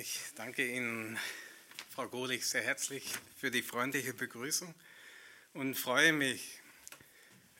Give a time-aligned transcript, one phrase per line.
[0.00, 1.18] Ich danke Ihnen,
[1.88, 4.74] Frau Gohlich, sehr herzlich für die freundliche Begrüßung
[5.54, 6.60] und freue mich,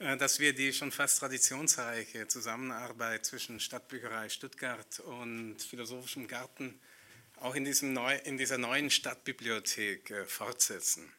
[0.01, 6.79] äh, dass wir die schon fast traditionsreiche Zusammenarbeit zwischen Stadtbücherei Stuttgart und Philosophischem Garten
[7.37, 11.11] auch in, diesem Neu in dieser neuen Stadtbibliothek äh, fortsetzen.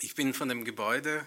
[0.00, 1.24] Ich bin von dem Gebäude,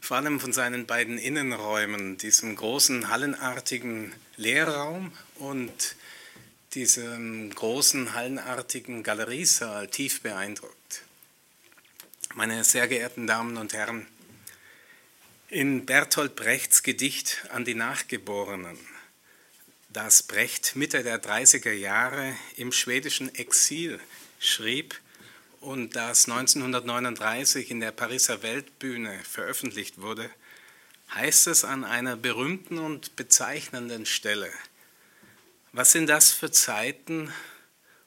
[0.00, 5.94] vor allem von seinen beiden Innenräumen, diesem großen hallenartigen Lehrraum und
[6.74, 11.02] diesem großen hallenartigen Galeriesaal tief beeindruckt.
[12.34, 14.06] Meine sehr geehrten Damen und Herren,
[15.48, 18.78] in Bertolt Brechts Gedicht an die Nachgeborenen,
[19.90, 24.00] das Brecht Mitte der 30er Jahre im schwedischen Exil
[24.38, 24.98] schrieb
[25.60, 30.30] und das 1939 in der Pariser Weltbühne veröffentlicht wurde,
[31.14, 34.50] heißt es an einer berühmten und bezeichnenden Stelle–
[35.72, 37.32] was sind das für Zeiten,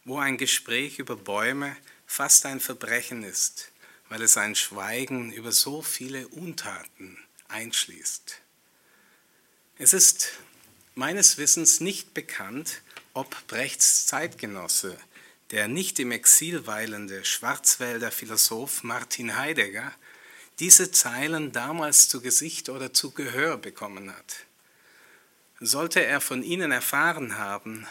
[0.04, 3.72] wo ein Gespräch über Bäume fast ein Verbrechen ist,
[4.09, 7.17] weil es ein Schweigen über so viele Untaten
[7.48, 8.39] einschließt?
[9.78, 10.34] Es ist
[10.94, 12.81] meines Wissens nicht bekannt,
[13.14, 14.98] ob Brechts Zeitgenosse,
[15.52, 19.92] der nicht im Exil weilende Schwarzwälder Philosoph Martin Heidegger,
[20.59, 24.45] diese Zeilen damals zu Gesicht oder zu Gehör bekommen hat.
[25.66, 27.88] Sollte er von ihnen erfahren haben,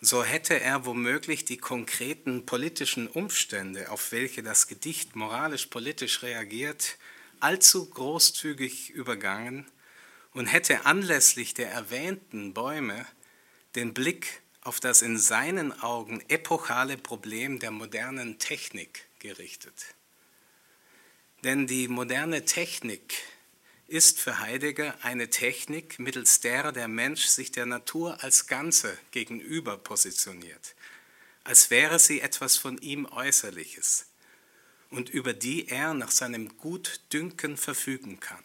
[0.00, 6.96] so hätte er womöglich die konkreten politischen Umstände, auf welche das Gedicht moralisch-politisch reagiert,
[7.38, 9.66] allzu großzügig übergangen
[10.32, 13.04] und hätte anlässlich der erwähnten Bäume
[13.74, 19.94] den Blick auf das in seinen Augen epochale Problem der modernen Technik gerichtet.
[21.44, 23.22] Denn die moderne Technik
[23.88, 29.78] ist für Heidegger eine Technik, mittels der der Mensch sich der Natur als Ganze gegenüber
[29.78, 30.74] positioniert,
[31.42, 34.06] als wäre sie etwas von ihm Äußerliches
[34.90, 38.44] und über die er nach seinem Gutdünken verfügen kann.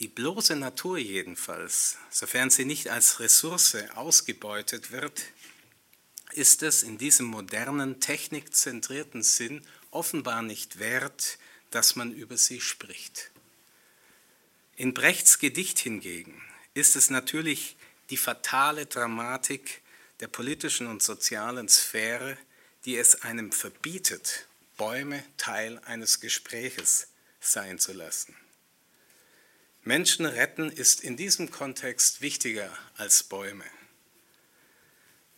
[0.00, 5.22] Die bloße Natur jedenfalls, sofern sie nicht als Ressource ausgebeutet wird,
[6.32, 11.38] ist es in diesem modernen, technikzentrierten Sinn offenbar nicht wert,
[11.72, 13.32] dass man über sie spricht.
[14.76, 16.40] In Brechts Gedicht hingegen
[16.74, 17.76] ist es natürlich
[18.10, 19.82] die fatale Dramatik
[20.20, 22.38] der politischen und sozialen Sphäre,
[22.84, 24.46] die es einem verbietet,
[24.76, 27.08] Bäume Teil eines Gespräches
[27.40, 28.34] sein zu lassen.
[29.84, 33.64] Menschen retten ist in diesem Kontext wichtiger als Bäume.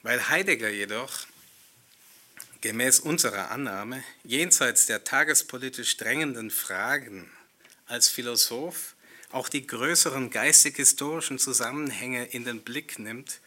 [0.03, 1.27] Weil Heidegger jedoch
[2.65, 7.31] gemäß unserer Annahme jenseits der tagespolitisch drängenden Fragen
[7.85, 8.95] als Philosoph
[9.33, 13.41] auch die größeren geistig-historischen Zusammenhänge in den Blick nimmt,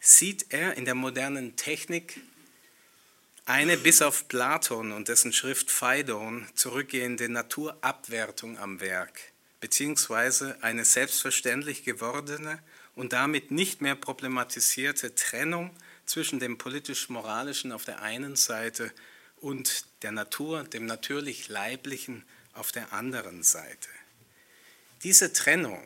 [0.00, 2.18] sieht er in der modernen Technik
[3.44, 9.20] eine bis auf Platon und dessen Schrift Phaidon zurückgehende Naturabwertung am Werk,
[9.60, 12.60] beziehungsweise eine selbstverständlich gewordene
[12.96, 15.70] und damit nicht mehr problematisierte Trennung
[16.06, 18.92] zwischen dem politisch-moralischen auf der einen Seite
[19.36, 23.88] und der Natur, dem natürlich-leiblichen auf der anderen Seite.
[25.02, 25.82] Diese Trennung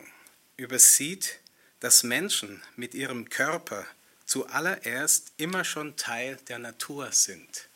[0.57, 1.39] übersieht,
[1.79, 3.85] dass Menschen mit ihrem Körper
[4.25, 7.69] zuallererst immer schon Teil der Natur sind.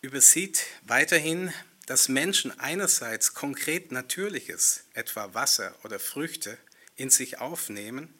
[0.00, 1.52] Übersieht weiterhin,
[1.86, 6.58] dass Menschen einerseits konkret Natürliches, etwa Wasser oder Früchte,
[6.96, 8.14] in sich aufnehmen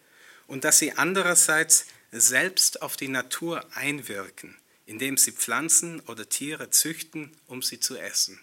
[0.48, 7.30] und dass sie andererseits selbst auf die Natur einwirken, indem sie Pflanzen oder Tiere züchten,
[7.46, 8.40] um sie zu essen.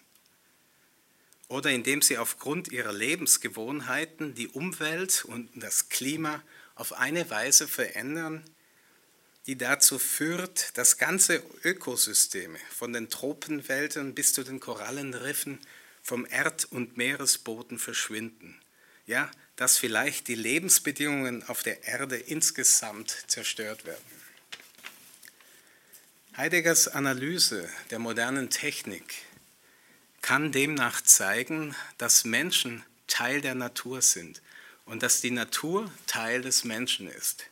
[1.48, 6.42] Oder indem sie aufgrund ihrer Lebensgewohnheiten die Umwelt und das Klima
[6.76, 8.44] auf eine Weise verändern,
[9.48, 15.60] die dazu führt, dass ganze Ökosysteme von den Tropenwäldern bis zu den Korallenriffen
[16.02, 18.60] vom Erd- und Meeresboden verschwinden.
[19.06, 24.04] Ja, dass vielleicht die Lebensbedingungen auf der Erde insgesamt zerstört werden.
[26.36, 29.14] Heideggers Analyse der modernen Technik
[30.22, 34.42] kann demnach zeigen, dass Menschen Teil der Natur sind
[34.86, 37.46] und dass die Natur Teil des Menschen ist.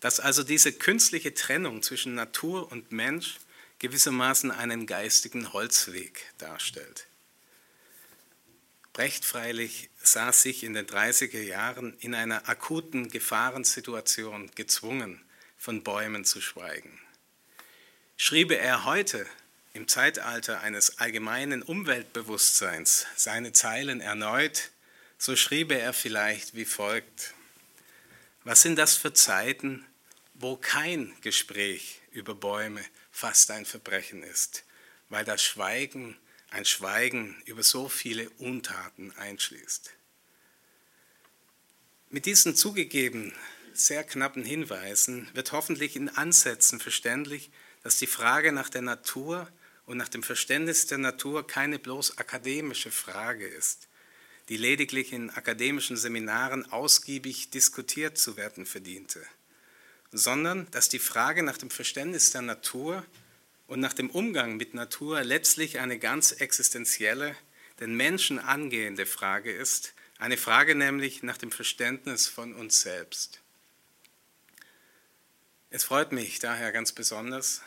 [0.00, 3.36] Dass also diese künstliche Trennung zwischen Natur und Mensch
[3.78, 7.06] gewissermaßen einen geistigen Holzweg darstellt.
[8.92, 15.24] Brecht freilich sah sich in den 30er Jahren in einer akuten Gefahrensituation gezwungen,
[15.56, 17.00] von Bäumen zu schweigen.
[18.16, 19.26] Schriebe er heute
[19.72, 24.70] im Zeitalter eines allgemeinen Umweltbewusstseins seine Zeilen erneut,
[25.16, 27.32] so schriebe er vielleicht wie folgt.
[28.44, 29.86] Was sind das für Zeiten,
[30.34, 34.64] wo kein Gespräch über Bäume fast ein Verbrechen ist,
[35.08, 36.18] weil das Schweigen
[36.52, 39.90] ein Schweigen über so viele Untaten einschließt?
[42.10, 43.32] Mit diesen zugegeben
[43.72, 47.50] sehr knappen Hinweisen wird hoffentlich in Ansätzen verständlich,
[47.82, 49.50] dass die Frage nach der Natur
[49.86, 53.88] und nach dem Verständnis der Natur keine bloß akademische Frage ist,
[54.48, 59.24] die lediglich in akademischen Seminaren ausgiebig diskutiert zu werden verdiente,
[60.12, 63.04] sondern dass die Frage nach dem Verständnis der Natur
[63.72, 67.34] und nach dem Umgang mit Natur letztlich eine ganz existenzielle,
[67.80, 73.40] den Menschen angehende Frage ist, eine Frage nämlich nach dem Verständnis von uns selbst.
[75.70, 77.62] Es freut mich daher ganz besonders,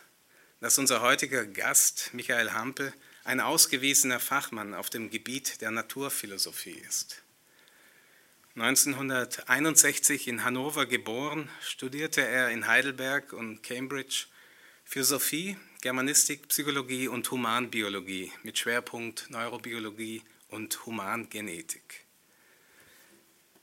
[0.59, 2.93] dass unser heutiger Gast, Michael Hampe,
[3.23, 7.23] ein ausgewiesener Fachmann auf dem Gebiet der Naturphilosophie ist.
[8.53, 14.27] 1961 in Hannover geboren, studierte er in Heidelberg und Cambridge
[14.83, 22.05] Philosophie, Germanistik, Psychologie und Humanbiologie mit Schwerpunkt Neurobiologie und Humangenetik.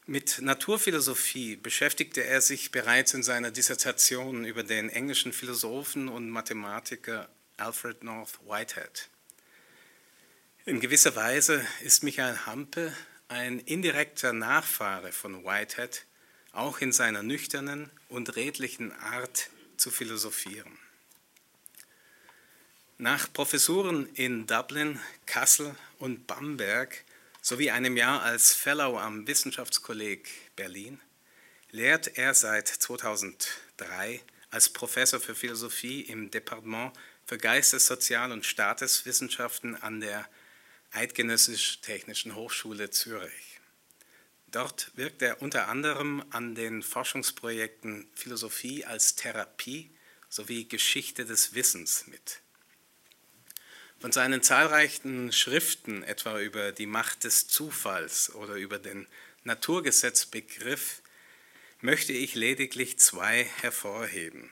[0.07, 7.29] Mit Naturphilosophie beschäftigte er sich bereits in seiner Dissertation über den englischen Philosophen und Mathematiker
[7.57, 9.09] Alfred North Whitehead.
[10.65, 12.97] In gewisser Weise ist Michael Hampe
[13.27, 16.07] ein indirekter Nachfahre von Whitehead,
[16.53, 20.79] auch in seiner nüchternen und redlichen Art zu philosophieren.
[22.99, 27.05] Nach Professuren in Dublin, Kassel und Bamberg
[27.41, 31.01] sowie einem Jahr als Fellow am Wissenschaftskolleg Berlin
[31.71, 36.93] lehrt er seit 2003 als Professor für Philosophie im Departement
[37.25, 40.29] für Geistes-, Sozial- und Staateswissenschaften an der
[40.93, 43.61] Eidgenössisch-Technischen Hochschule Zürich.
[44.49, 49.91] Dort wirkt er unter anderem an den Forschungsprojekten Philosophie als Therapie
[50.29, 52.42] sowie Geschichte des Wissens mit.
[54.03, 59.07] Von seinen zahlreichen Schriften, etwa über die Macht des Zufalls oder über den
[59.45, 61.03] Naturgesetzbegriff,
[61.81, 64.51] möchte ich lediglich zwei hervorheben.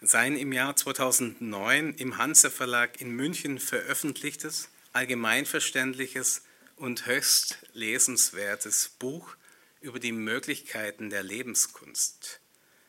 [0.00, 6.42] Sein im Jahr 2009 im Hanse Verlag in München veröffentlichtes, allgemeinverständliches
[6.76, 9.34] und höchst lesenswertes Buch
[9.80, 12.38] über die Möglichkeiten der Lebenskunst.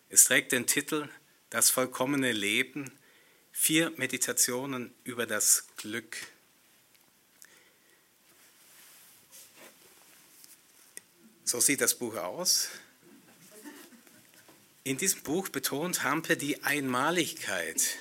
[0.10, 1.10] Es trägt den Titel
[1.50, 2.99] Das vollkommene Leben
[3.62, 6.16] Vier Meditationen über das Glück.
[11.44, 12.70] So sieht das Buch aus.
[14.86, 17.98] In diesem Buch betont Hampe die Einmaligkeit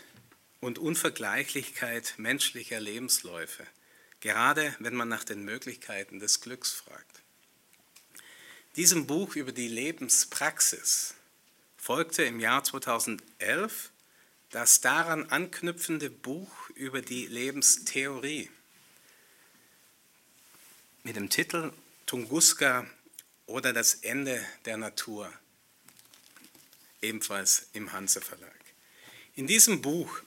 [0.60, 3.66] und Unvergleichlichkeit menschlicher Lebensläufe,
[4.20, 7.20] gerade wenn man nach den Möglichkeiten des Glücks fragt.
[8.76, 11.14] Diesem Buch über die Lebenspraxis
[11.76, 13.90] folgte im Jahr 2011
[14.50, 18.50] das daran anknüpfende Buch über die Lebenstheorie
[21.02, 21.72] mit dem Titel
[22.06, 22.86] Tunguska
[23.46, 25.32] oder das Ende der Natur,
[27.02, 28.54] ebenfalls im Hanse Verlag.
[29.36, 30.20] In diesem Buch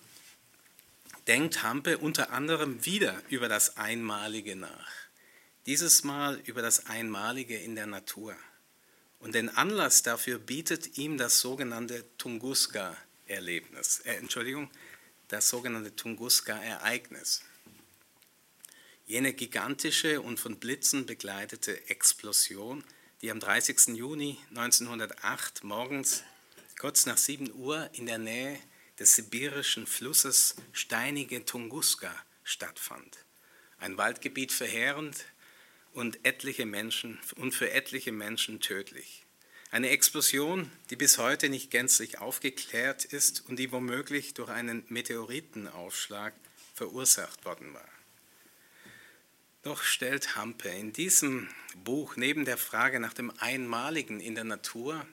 [1.27, 4.91] denkt Hampe unter anderem wieder über das Einmalige nach,
[5.65, 8.35] dieses Mal über das Einmalige in der Natur.
[9.19, 12.97] Und den Anlass dafür bietet ihm das sogenannte Tunguska
[13.31, 14.69] Erlebnis, äh, Entschuldigung,
[15.27, 17.43] das sogenannte Tunguska-Ereignis.
[19.05, 22.83] Jene gigantische und von Blitzen begleitete Explosion,
[23.21, 23.95] die am 30.
[23.95, 26.23] Juni 1908 morgens
[26.79, 28.59] kurz nach 7 Uhr in der Nähe
[28.99, 33.17] des sibirischen Flusses Steinige Tunguska stattfand.
[33.77, 35.25] Ein Waldgebiet verheerend
[35.93, 39.20] und etliche Menschen und für etliche Menschen tödlich.
[39.73, 46.33] Eine Explosion, die bis heute nicht gänzlich aufgeklärt ist und die womöglich durch einen Meteoritenaufschlag
[46.73, 47.87] verursacht worden war.
[49.63, 51.47] Doch stellt Hampe in diesem
[51.85, 55.07] Buch neben der Frage nach dem Einmaligen in der Natur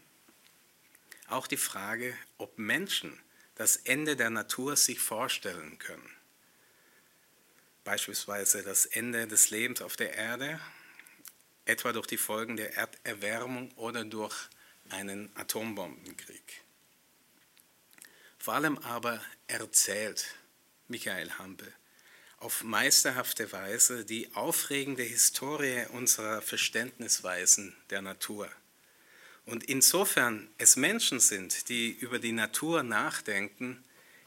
[1.29, 3.17] auch die Frage, ob Menschen
[3.55, 6.11] das Ende der Natur sich vorstellen können.
[7.85, 10.59] Beispielsweise das Ende des Lebens auf der Erde
[11.69, 14.35] etwa durch die Folgen der Erderwärmung oder durch
[14.91, 16.63] einen Atombombenkrieg.
[18.39, 20.27] Vor allem aber erzählt
[20.89, 21.73] Michael Hampe
[22.39, 28.49] auf meisterhafte Weise die aufregende Historie unserer Verständnisweisen der Natur.
[29.45, 33.83] Und insofern es Menschen sind, die über die Natur nachdenken,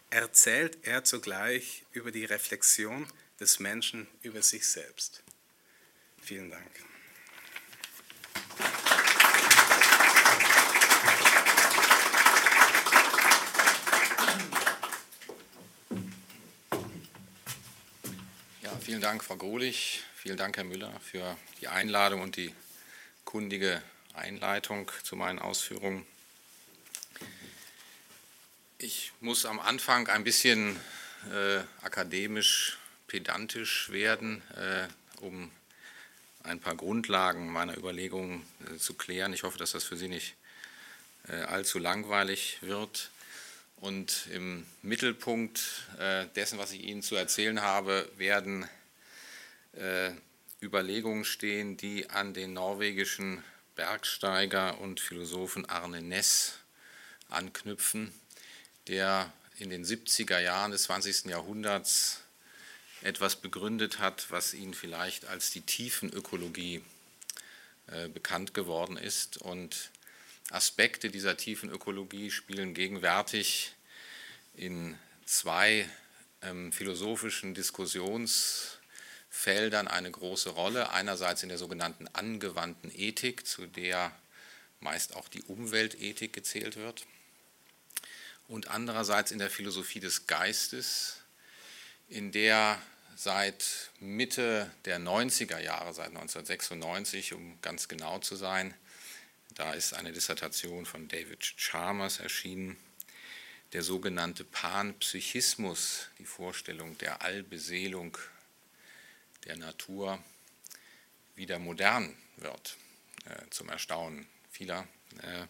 [0.10, 3.08] erzählt er zugleich über die Reflexion
[3.40, 5.24] des Menschen über sich selbst.
[6.22, 6.91] Vielen Dank.
[18.62, 20.04] Ja, vielen Dank, Frau Golich.
[20.16, 22.54] Vielen Dank, Herr Müller, für die Einladung und die
[23.26, 23.82] kundige
[24.14, 26.06] Einleitung zu meinen Ausführungen.
[28.78, 30.80] Ich muss am Anfang ein bisschen
[31.32, 32.78] äh, akademisch
[33.08, 34.88] pedantisch werden, äh,
[35.22, 35.52] um
[36.44, 39.34] ein paar Grundlagen meiner Überlegungen äh, zu klären.
[39.34, 40.36] Ich hoffe, dass das für Sie nicht
[41.28, 43.12] äh, allzu langweilig wird.
[43.78, 48.68] Und im Mittelpunkt äh, dessen, was ich Ihnen zu erzählen habe, werden
[49.74, 50.12] äh,
[50.62, 53.44] Überlegungen stehen, die an den norwegischen
[53.76, 56.60] Bergsteiger und Philosophen Arne Ness
[57.30, 58.14] anknüpfen,
[58.88, 61.26] der in den 70er Jahren des 20.
[61.26, 62.21] Jahrhunderts
[63.02, 66.82] etwas begründet hat, was Ihnen vielleicht als die Tiefenökologie
[67.88, 69.38] äh, bekannt geworden ist.
[69.38, 69.92] Und
[70.50, 73.74] Aspekte dieser Tiefenökologie spielen gegenwärtig
[74.54, 75.90] in zwei
[76.42, 80.92] ähm, philosophischen Diskussionsfeldern eine große Rolle.
[80.92, 84.12] Einerseits in der sogenannten angewandten Ethik, zu der
[84.80, 87.06] meist auch die Umweltethik gezählt wird,
[88.48, 91.22] und andererseits in der Philosophie des Geistes,
[92.10, 92.82] in der
[93.16, 98.74] seit Mitte der 90er Jahre, seit 1996, um ganz genau zu sein,
[99.56, 102.78] da ist eine Dissertation von David Chalmers erschienen,
[103.74, 108.18] der sogenannte Panpsychismus, die Vorstellung der Allbeseelung
[109.46, 110.24] der Natur,
[111.36, 112.78] wieder modern wird,
[113.26, 114.88] äh, zum Erstaunen vieler.
[115.22, 115.48] Äh,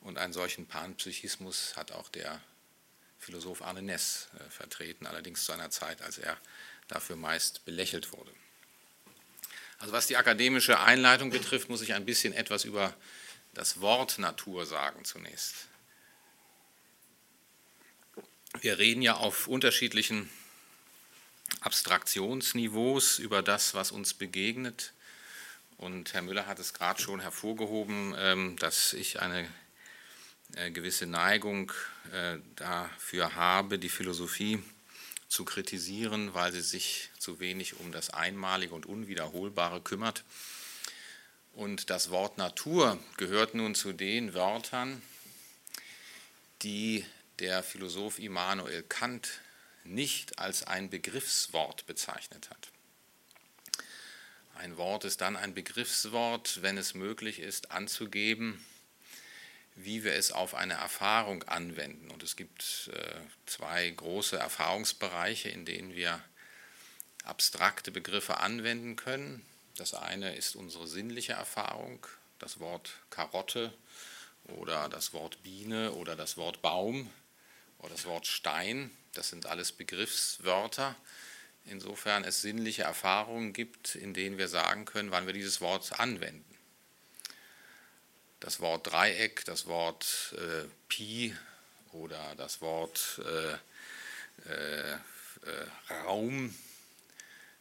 [0.00, 2.40] und einen solchen Panpsychismus hat auch der
[3.22, 6.36] Philosoph Arne Ness äh, vertreten, allerdings zu einer Zeit, als er
[6.88, 8.32] dafür meist belächelt wurde.
[9.78, 12.94] Also was die akademische Einleitung betrifft, muss ich ein bisschen etwas über
[13.54, 15.68] das Wort Natur sagen zunächst.
[18.60, 20.28] Wir reden ja auf unterschiedlichen
[21.60, 24.92] Abstraktionsniveaus über das, was uns begegnet.
[25.76, 29.48] Und Herr Müller hat es gerade schon hervorgehoben, ähm, dass ich eine
[30.70, 31.72] gewisse Neigung
[32.12, 34.62] äh, dafür habe, die Philosophie
[35.28, 40.24] zu kritisieren, weil sie sich zu wenig um das Einmalige und Unwiederholbare kümmert.
[41.54, 45.02] Und das Wort Natur gehört nun zu den Wörtern,
[46.62, 47.04] die
[47.38, 49.40] der Philosoph Immanuel Kant
[49.84, 52.68] nicht als ein Begriffswort bezeichnet hat.
[54.54, 58.64] Ein Wort ist dann ein Begriffswort, wenn es möglich ist anzugeben,
[59.74, 62.10] wie wir es auf eine Erfahrung anwenden.
[62.10, 66.22] Und es gibt äh, zwei große Erfahrungsbereiche, in denen wir
[67.24, 69.44] abstrakte Begriffe anwenden können.
[69.76, 72.06] Das eine ist unsere sinnliche Erfahrung,
[72.38, 73.72] das Wort Karotte
[74.44, 77.10] oder das Wort Biene oder das Wort Baum
[77.78, 78.90] oder das Wort Stein.
[79.14, 80.96] Das sind alles Begriffswörter.
[81.64, 86.52] Insofern es sinnliche Erfahrungen gibt, in denen wir sagen können, wann wir dieses Wort anwenden
[88.42, 91.34] das Wort Dreieck, das Wort äh, Pi
[91.92, 94.98] oder das Wort äh, äh, äh,
[96.04, 96.52] Raum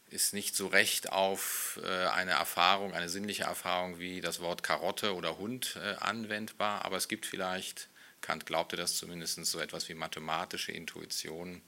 [0.09, 5.13] ist nicht so recht auf äh, eine Erfahrung, eine sinnliche Erfahrung wie das Wort Karotte
[5.13, 7.87] oder Hund anwendbar, aber es gibt vielleicht,
[8.21, 11.61] Kant glaubte das zumindest, so etwas wie mathematische Intuitionen,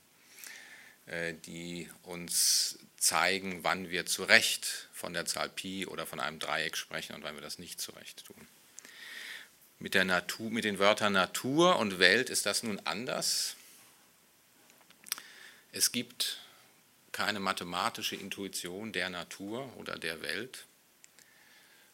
[1.45, 6.77] die uns zeigen, wann wir zu Recht von der Zahl Pi oder von einem Dreieck
[6.77, 8.47] sprechen und wann wir das nicht zu Recht tun.
[9.79, 13.55] Mit, der Natur, mit den Wörtern Natur und Welt ist das nun anders.
[15.71, 16.39] Es gibt
[17.11, 20.65] keine mathematische Intuition der Natur oder der Welt.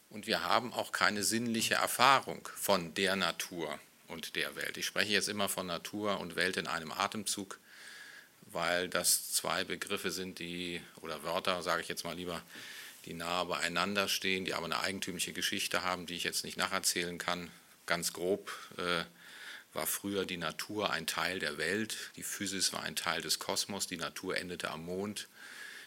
[0.10, 4.78] Und wir haben auch keine sinnliche Erfahrung von der Natur und der Welt.
[4.78, 7.60] Ich spreche jetzt immer von Natur und Welt in einem Atemzug,
[8.48, 12.42] weil das zwei Begriffe sind, die, oder Wörter, sage ich jetzt mal lieber,
[13.06, 17.18] die nahe beieinander stehen, die aber eine eigentümliche Geschichte haben, die ich jetzt nicht nacherzählen
[17.18, 17.52] kann
[17.90, 19.04] ganz grob äh,
[19.74, 23.88] war früher die Natur ein Teil der Welt, die Physis war ein Teil des Kosmos,
[23.88, 25.28] die Natur endete am Mond.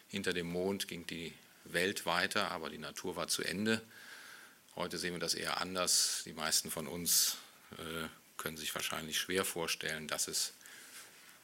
[0.09, 1.33] Hinter dem Mond ging die
[1.65, 3.81] Welt weiter, aber die Natur war zu Ende.
[4.75, 6.23] Heute sehen wir das eher anders.
[6.27, 7.37] Die meisten von uns
[7.79, 10.55] äh, können sich wahrscheinlich schwer vorstellen, dass es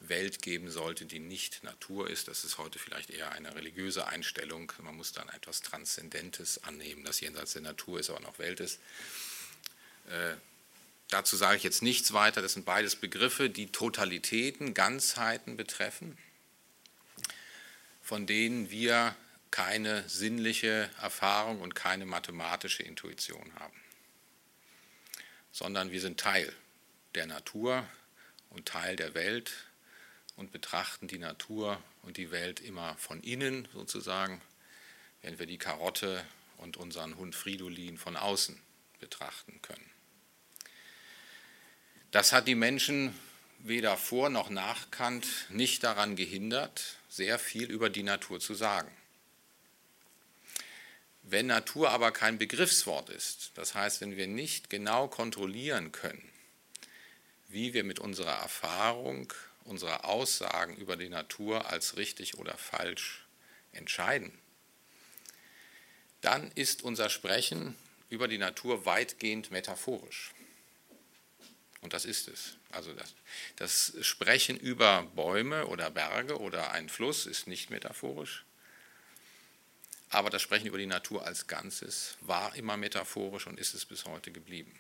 [0.01, 2.29] Welt geben sollte, die nicht Natur ist.
[2.29, 4.73] Das ist heute vielleicht eher eine religiöse Einstellung.
[4.83, 8.81] Man muss dann etwas Transzendentes annehmen, das jenseits der Natur ist, aber noch Welt ist.
[11.11, 12.43] Dazu sage ich jetzt nichts weiter.
[12.43, 16.19] Das sind beides Begriffe, die Totalitäten, Ganzheiten betreffen,
[18.03, 19.17] von denen wir
[19.51, 23.81] keine sinnliche Erfahrung und keine mathematische Intuition haben,
[25.51, 26.53] sondern wir sind Teil
[27.15, 27.87] der Natur
[28.51, 29.53] und Teil der Welt
[30.37, 34.41] und betrachten die Natur und die Welt immer von innen sozusagen,
[35.23, 36.25] während wir die Karotte
[36.59, 38.61] und unseren Hund Fridolin von außen
[39.01, 39.91] betrachten können.
[42.11, 43.15] Das hat die Menschen
[43.59, 48.91] weder vor noch nach Kant nicht daran gehindert, sehr viel über die Natur zu sagen.
[51.23, 56.27] Wenn Natur aber kein Begriffswort ist, das heißt, wenn wir nicht genau kontrollieren können,
[57.49, 59.33] wie wir mit unserer Erfahrung,
[59.65, 63.27] unserer Aussagen über die Natur als richtig oder falsch
[63.73, 64.33] entscheiden,
[66.23, 67.77] dann ist unser Sprechen
[68.09, 70.33] über die Natur weitgehend metaphorisch.
[71.81, 72.57] Und das ist es.
[72.71, 73.15] Also das,
[73.57, 78.45] das, Sprechen über Bäume oder Berge oder einen Fluss ist nicht metaphorisch.
[80.11, 84.07] Aber das Sprechen über die Natur als Ganzes war immer metaphorisch und ist es bis
[84.07, 84.79] heute geblieben.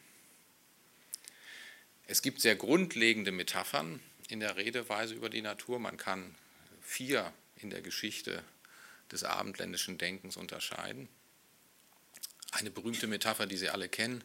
[2.07, 5.78] Es gibt sehr grundlegende Metaphern in der Redeweise über die Natur.
[5.78, 6.35] Man kann
[6.81, 8.43] vier in der Geschichte
[9.12, 11.09] des abendländischen Denkens unterscheiden.
[12.52, 14.25] Eine berühmte Metapher, die Sie alle kennen,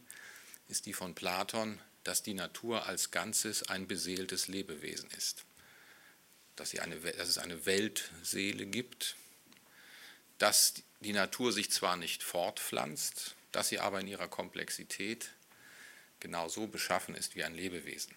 [0.70, 5.46] ist die von Platon, dass die Natur als Ganzes ein beseeltes Lebewesen ist.
[6.56, 9.16] Dass, sie eine, dass es eine Weltseele gibt,
[10.38, 15.30] dass die Natur sich zwar nicht fortpflanzt, dass sie aber in ihrer Komplexität
[16.20, 18.14] genau so beschaffen ist wie ein Lebewesen.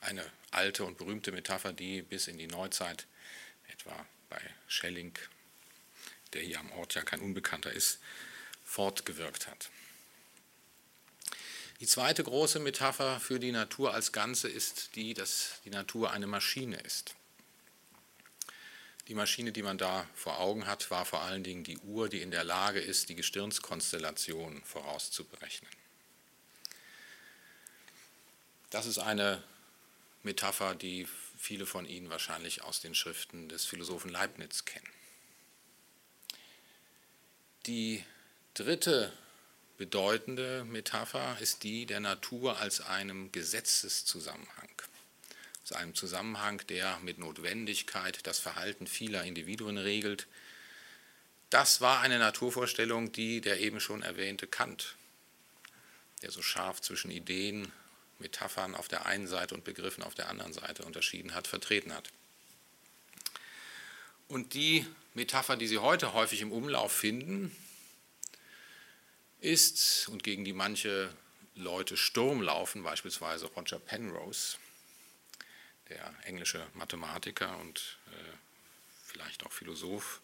[0.00, 3.06] Eine alte und berühmte Metapher, die bis in die Neuzeit,
[3.68, 5.18] etwa bei Schelling,
[6.32, 7.98] der hier am Ort ja kein Unbekannter ist,
[8.64, 9.70] fortgewirkt hat.
[11.80, 16.26] Die zweite große Metapher für die Natur als Ganze ist die, dass die Natur eine
[16.26, 17.14] Maschine ist.
[19.08, 22.22] Die Maschine, die man da vor Augen hat, war vor allen Dingen die Uhr, die
[22.22, 25.70] in der Lage ist, die Gestirnskonstellation vorauszuberechnen.
[28.70, 29.42] Das ist eine
[30.22, 31.06] Metapher, die
[31.38, 34.90] viele von Ihnen wahrscheinlich aus den Schriften des Philosophen Leibniz kennen.
[37.66, 38.02] Die
[38.54, 39.12] dritte
[39.76, 44.70] bedeutende Metapher ist die der Natur als einem Gesetzeszusammenhang.
[45.60, 50.26] Als einem Zusammenhang, der mit Notwendigkeit das Verhalten vieler Individuen regelt.
[51.50, 54.96] Das war eine Naturvorstellung, die der eben schon erwähnte Kant,
[56.22, 57.72] der so scharf zwischen Ideen,
[58.18, 62.10] Metaphern auf der einen Seite und Begriffen auf der anderen Seite unterschieden hat, vertreten hat.
[64.28, 67.54] Und die Metapher, die Sie heute häufig im Umlauf finden,
[69.40, 71.12] ist und gegen die manche
[71.54, 74.58] Leute Sturm laufen, beispielsweise Roger Penrose,
[75.88, 78.36] der englische Mathematiker und äh,
[79.04, 80.20] vielleicht auch Philosoph,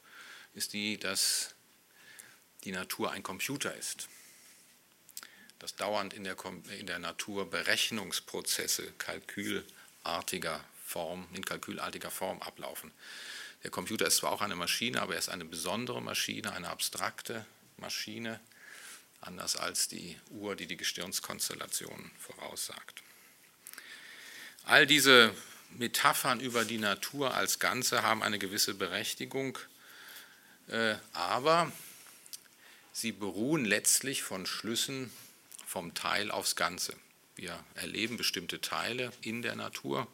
[0.55, 1.55] ist die, dass
[2.65, 4.09] die Natur ein Computer ist,
[5.59, 6.37] dass dauernd in der,
[6.79, 12.93] in der Natur Berechnungsprozesse kalkülartiger Form, in kalkülartiger Form ablaufen.
[13.63, 17.47] Der Computer ist zwar auch eine Maschine, aber er ist eine besondere Maschine, eine abstrakte
[17.77, 18.41] Maschine,
[19.23, 23.03] anders als die Uhr, die die Gestirnskonstellation voraussagt.
[24.65, 25.35] All diese
[25.71, 29.59] Metaphern über die Natur als Ganze haben eine gewisse Berechtigung,
[30.69, 31.73] äh, aber
[32.93, 35.11] sie beruhen letztlich von Schlüssen
[35.67, 36.95] vom Teil aufs Ganze.
[37.37, 40.07] Wir erleben bestimmte Teile in der Natur,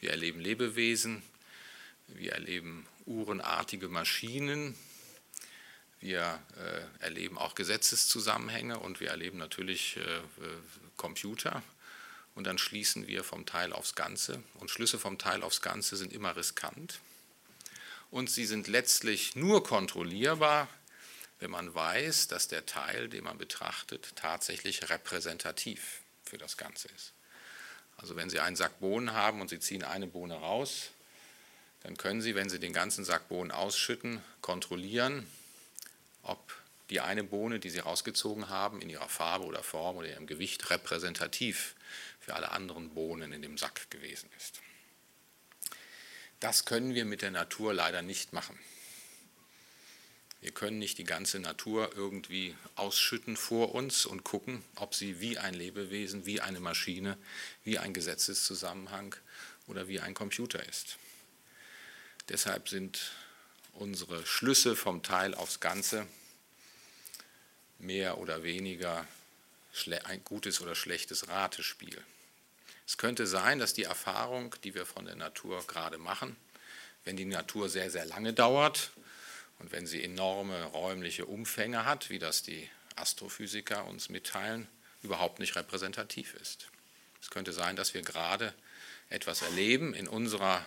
[0.00, 1.22] wir erleben Lebewesen,
[2.08, 4.76] wir erleben uhrenartige Maschinen,
[6.02, 10.02] wir äh, erleben auch Gesetzeszusammenhänge und wir erleben natürlich äh,
[10.96, 11.62] Computer.
[12.34, 14.42] Und dann schließen wir vom Teil aufs Ganze.
[14.54, 17.00] Und Schlüsse vom Teil aufs Ganze sind immer riskant.
[18.10, 20.68] Und sie sind letztlich nur kontrollierbar,
[21.40, 27.12] wenn man weiß, dass der Teil, den man betrachtet, tatsächlich repräsentativ für das Ganze ist.
[27.96, 30.90] Also wenn Sie einen Sack Bohnen haben und Sie ziehen eine Bohne raus,
[31.82, 35.26] dann können Sie, wenn Sie den ganzen Sack Bohnen ausschütten, kontrollieren,
[36.22, 36.56] ob
[36.90, 40.70] die eine Bohne, die Sie rausgezogen haben, in ihrer Farbe oder Form oder ihrem Gewicht
[40.70, 41.74] repräsentativ
[42.20, 44.60] für alle anderen Bohnen in dem Sack gewesen ist.
[46.40, 48.58] Das können wir mit der Natur leider nicht machen.
[50.42, 55.38] Wir können nicht die ganze Natur irgendwie ausschütten vor uns und gucken, ob sie wie
[55.38, 57.16] ein Lebewesen, wie eine Maschine,
[57.62, 59.14] wie ein Gesetzeszusammenhang
[59.68, 60.98] oder wie ein Computer ist.
[62.28, 63.12] Deshalb sind
[63.72, 66.06] unsere Schlüsse vom Teil aufs Ganze
[67.78, 69.06] mehr oder weniger
[70.04, 72.00] ein gutes oder schlechtes Ratespiel.
[72.86, 76.36] Es könnte sein, dass die Erfahrung, die wir von der Natur gerade machen,
[77.04, 78.90] wenn die Natur sehr, sehr lange dauert
[79.58, 84.68] und wenn sie enorme räumliche Umfänge hat, wie das die Astrophysiker uns mitteilen,
[85.02, 86.68] überhaupt nicht repräsentativ ist.
[87.20, 88.52] Es könnte sein, dass wir gerade
[89.08, 90.64] etwas erleben in unserer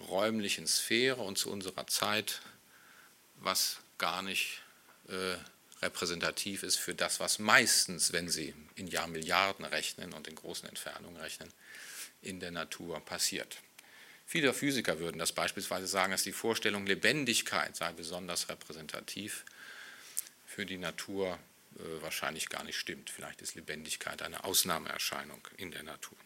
[0.00, 2.40] räumlichen Sphäre und zu unserer Zeit,
[3.36, 4.62] was gar nicht
[5.08, 5.36] äh,
[5.82, 11.20] repräsentativ ist für das, was meistens, wenn Sie in Jahrmilliarden rechnen und in großen Entfernungen
[11.20, 11.48] rechnen,
[12.22, 13.58] in der Natur passiert.
[14.26, 19.44] Viele Physiker würden das beispielsweise sagen, dass die Vorstellung Lebendigkeit sei besonders repräsentativ
[20.46, 21.38] für die Natur
[21.78, 23.10] äh, wahrscheinlich gar nicht stimmt.
[23.10, 26.18] Vielleicht ist Lebendigkeit eine Ausnahmeerscheinung in der Natur.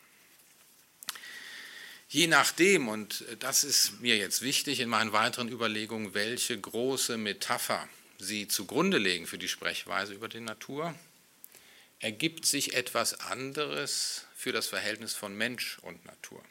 [2.12, 7.88] Je nachdem, und das ist mir jetzt wichtig in meinen weiteren Überlegungen, welche große Metapher
[8.18, 10.92] Sie zugrunde legen für die Sprechweise über die Natur,
[12.00, 16.44] ergibt sich etwas anderes für das Verhältnis von Mensch und Natur.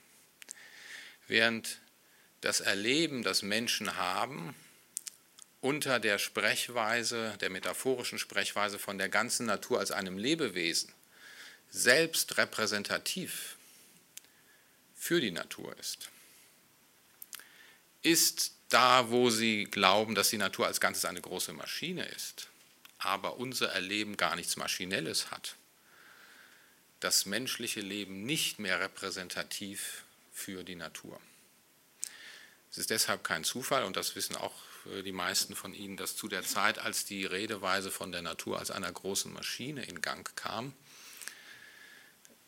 [1.27, 1.79] Während
[2.39, 4.55] das Erleben, das Menschen haben,
[5.59, 10.93] unter der Sprechweise, der metaphorischen Sprechweise von der ganzen Natur als einem Lebewesen
[11.69, 13.57] selbst repräsentativ
[14.99, 16.09] für die Natur ist,
[18.03, 22.49] ist da, wo sie glauben, dass die Natur als Ganzes eine große Maschine ist,
[22.99, 25.55] aber unser Erleben gar nichts Maschinelles hat,
[26.99, 31.19] das menschliche Leben nicht mehr repräsentativ für die Natur.
[32.69, 34.53] Es ist deshalb kein Zufall, und das wissen auch
[34.85, 38.59] äh, die meisten von Ihnen, dass zu der Zeit, als die Redeweise von der Natur
[38.59, 40.73] als einer großen Maschine in Gang kam,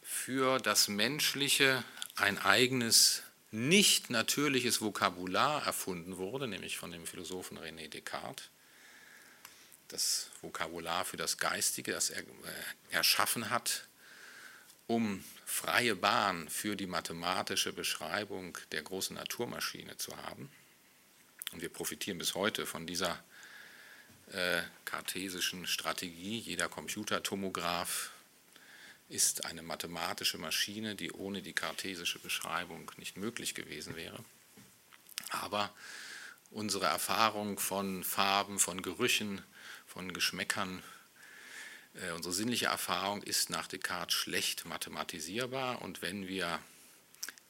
[0.03, 1.83] für das Menschliche
[2.21, 8.49] ein eigenes nicht natürliches Vokabular erfunden wurde, nämlich von dem Philosophen René Descartes.
[9.89, 12.25] Das Vokabular für das Geistige, das er äh,
[12.91, 13.87] erschaffen hat,
[14.87, 20.49] um freie Bahn für die mathematische Beschreibung der großen Naturmaschine zu haben.
[21.51, 23.21] Und wir profitieren bis heute von dieser
[24.31, 26.39] äh, kartesischen Strategie.
[26.39, 28.11] Jeder Computertomograph
[29.11, 34.23] ist eine mathematische Maschine, die ohne die kartesische Beschreibung nicht möglich gewesen wäre.
[35.29, 35.73] Aber
[36.49, 39.41] unsere Erfahrung von Farben, von Gerüchen,
[39.85, 40.81] von Geschmäckern,
[41.95, 46.59] äh, unsere sinnliche Erfahrung ist nach Descartes schlecht mathematisierbar und wenn wir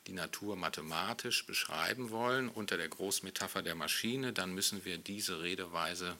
[0.07, 6.17] die Natur mathematisch beschreiben wollen unter der Großmetapher der Maschine, dann müssen wir diese Redeweise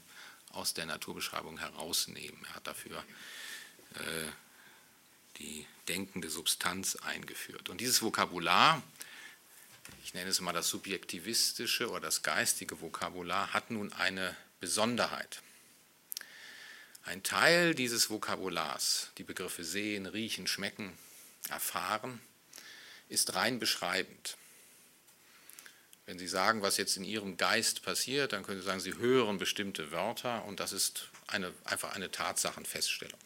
[0.49, 2.45] aus der Naturbeschreibung herausnehmen.
[2.47, 3.03] Er hat dafür
[3.95, 4.31] äh,
[5.41, 7.69] die denkende Substanz eingeführt.
[7.69, 8.81] Und dieses Vokabular,
[10.03, 15.41] ich nenne es mal das subjektivistische oder das geistige Vokabular, hat nun eine Besonderheit.
[17.03, 20.95] Ein Teil dieses Vokabulars, die Begriffe sehen, riechen, schmecken,
[21.49, 22.21] erfahren,
[23.09, 24.37] ist rein beschreibend.
[26.05, 29.39] Wenn Sie sagen, was jetzt in Ihrem Geist passiert, dann können Sie sagen, Sie hören
[29.39, 33.19] bestimmte Wörter und das ist eine, einfach eine Tatsachenfeststellung.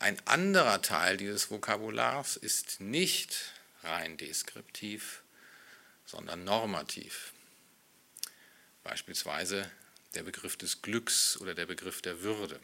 [0.00, 5.20] Ein anderer Teil dieses Vokabulars ist nicht rein deskriptiv,
[6.06, 7.34] sondern normativ.
[8.82, 9.70] Beispielsweise
[10.14, 12.58] der Begriff des Glücks oder der Begriff der Würde.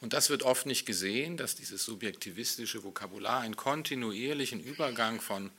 [0.00, 5.50] Und das wird oft nicht gesehen, dass dieses subjektivistische Vokabular einen kontinuierlichen Übergang von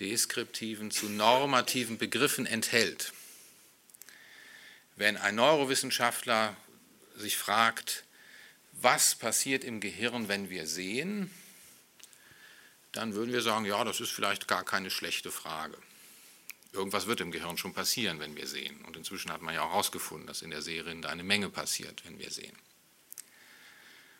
[0.00, 3.12] deskriptiven zu normativen Begriffen enthält.
[4.96, 6.56] Wenn ein Neurowissenschaftler
[7.16, 8.02] sich fragt,
[8.82, 11.30] was passiert im Gehirn, wenn wir sehen,
[12.92, 15.76] dann würden wir sagen, ja, das ist vielleicht gar keine schlechte Frage.
[16.72, 18.84] Irgendwas wird im Gehirn schon passieren, wenn wir sehen.
[18.84, 22.18] Und inzwischen hat man ja auch herausgefunden, dass in der Seerinde eine Menge passiert, wenn
[22.18, 22.56] wir sehen.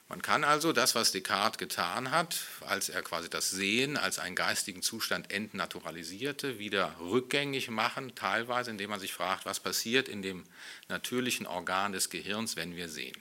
[0.08, 4.34] Man kann also das, was Descartes getan hat, als er quasi das Sehen als einen
[4.34, 10.44] geistigen Zustand entnaturalisierte, wieder rückgängig machen, teilweise indem man sich fragt, was passiert in dem
[10.88, 13.16] natürlichen Organ des Gehirns, wenn wir sehen.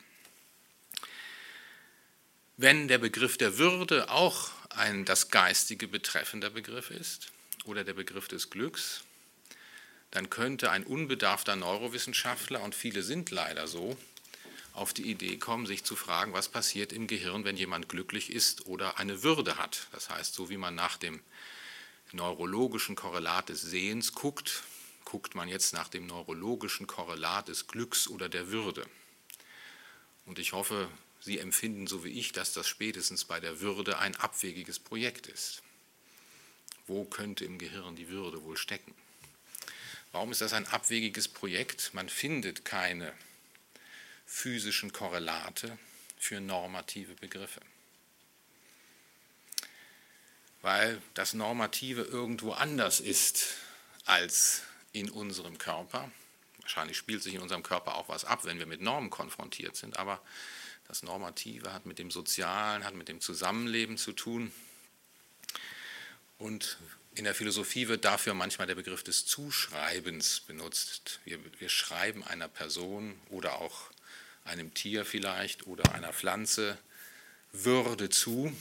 [2.61, 7.31] Wenn der Begriff der Würde auch ein das Geistige betreffender Begriff ist
[7.63, 9.05] oder der Begriff des Glücks,
[10.11, 13.95] dann könnte ein unbedarfter Neurowissenschaftler, und viele sind leider so,
[14.73, 18.65] auf die Idee kommen, sich zu fragen, was passiert im Gehirn, wenn jemand glücklich ist
[18.65, 19.87] oder eine Würde hat.
[19.93, 21.21] Das heißt, so wie man nach dem
[22.11, 24.63] neurologischen Korrelat des Sehens guckt,
[25.05, 28.85] guckt man jetzt nach dem neurologischen Korrelat des Glücks oder der Würde.
[30.25, 30.89] Und ich hoffe,
[31.21, 35.61] Sie empfinden so wie ich, dass das spätestens bei der Würde ein abwegiges Projekt ist.
[36.87, 38.95] Wo könnte im Gehirn die Würde wohl stecken?
[40.11, 41.93] Warum ist das ein abwegiges Projekt?
[41.93, 43.13] Man findet keine
[44.25, 45.77] physischen Korrelate
[46.17, 47.61] für normative Begriffe.
[50.61, 53.55] Weil das Normative irgendwo anders ist
[54.05, 56.11] als in unserem Körper.
[56.61, 59.97] Wahrscheinlich spielt sich in unserem Körper auch was ab, wenn wir mit Normen konfrontiert sind,
[59.97, 60.21] aber
[60.89, 64.51] das Normative hat mit dem Sozialen, hat mit dem Zusammenleben zu tun.
[66.39, 66.79] Und
[67.13, 71.19] in der Philosophie wird dafür manchmal der Begriff des Zuschreibens benutzt.
[71.25, 73.91] Wir, wir schreiben einer Person oder auch
[74.45, 76.75] einem Tier vielleicht oder einer Pflanze
[77.51, 78.51] Würde zu,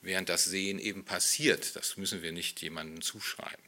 [0.00, 1.76] während das Sehen eben passiert.
[1.76, 3.67] Das müssen wir nicht jemandem zuschreiben.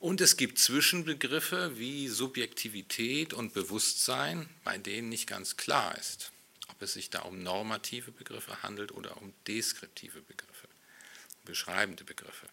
[0.00, 6.30] Und es gibt Zwischenbegriffe wie Subjektivität und Bewusstsein, bei denen nicht ganz klar ist,
[6.68, 10.68] ob es sich da um normative Begriffe handelt oder um deskriptive Begriffe,
[11.44, 12.46] beschreibende Begriffe.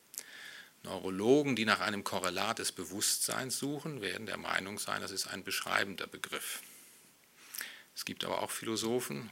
[0.82, 5.44] Neurologen, die nach einem Korrelat des Bewusstseins suchen, werden der Meinung sein, das ist ein
[5.44, 6.62] beschreibender Begriff.
[7.96, 9.32] Es gibt aber auch Philosophen,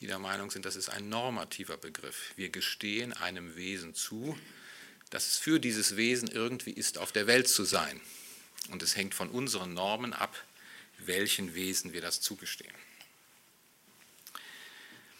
[0.00, 2.32] die der Meinung sind, das ist ein normativer Begriff.
[2.36, 4.38] Wir gestehen einem Wesen zu,
[5.10, 8.00] dass es für dieses Wesen irgendwie ist, auf der Welt zu sein.
[8.70, 10.34] Und es hängt von unseren Normen ab,
[10.98, 12.72] welchen Wesen wir das zugestehen.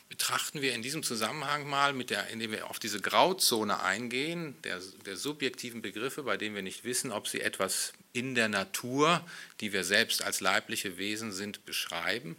[0.08, 5.16] Betrachten wir in diesem Zusammenhang mal, der, indem wir auf diese Grauzone eingehen, der, der
[5.16, 9.26] subjektiven Begriffe, bei denen wir nicht wissen, ob sie etwas in der Natur,
[9.60, 12.36] die wir selbst als leibliche Wesen sind, beschreiben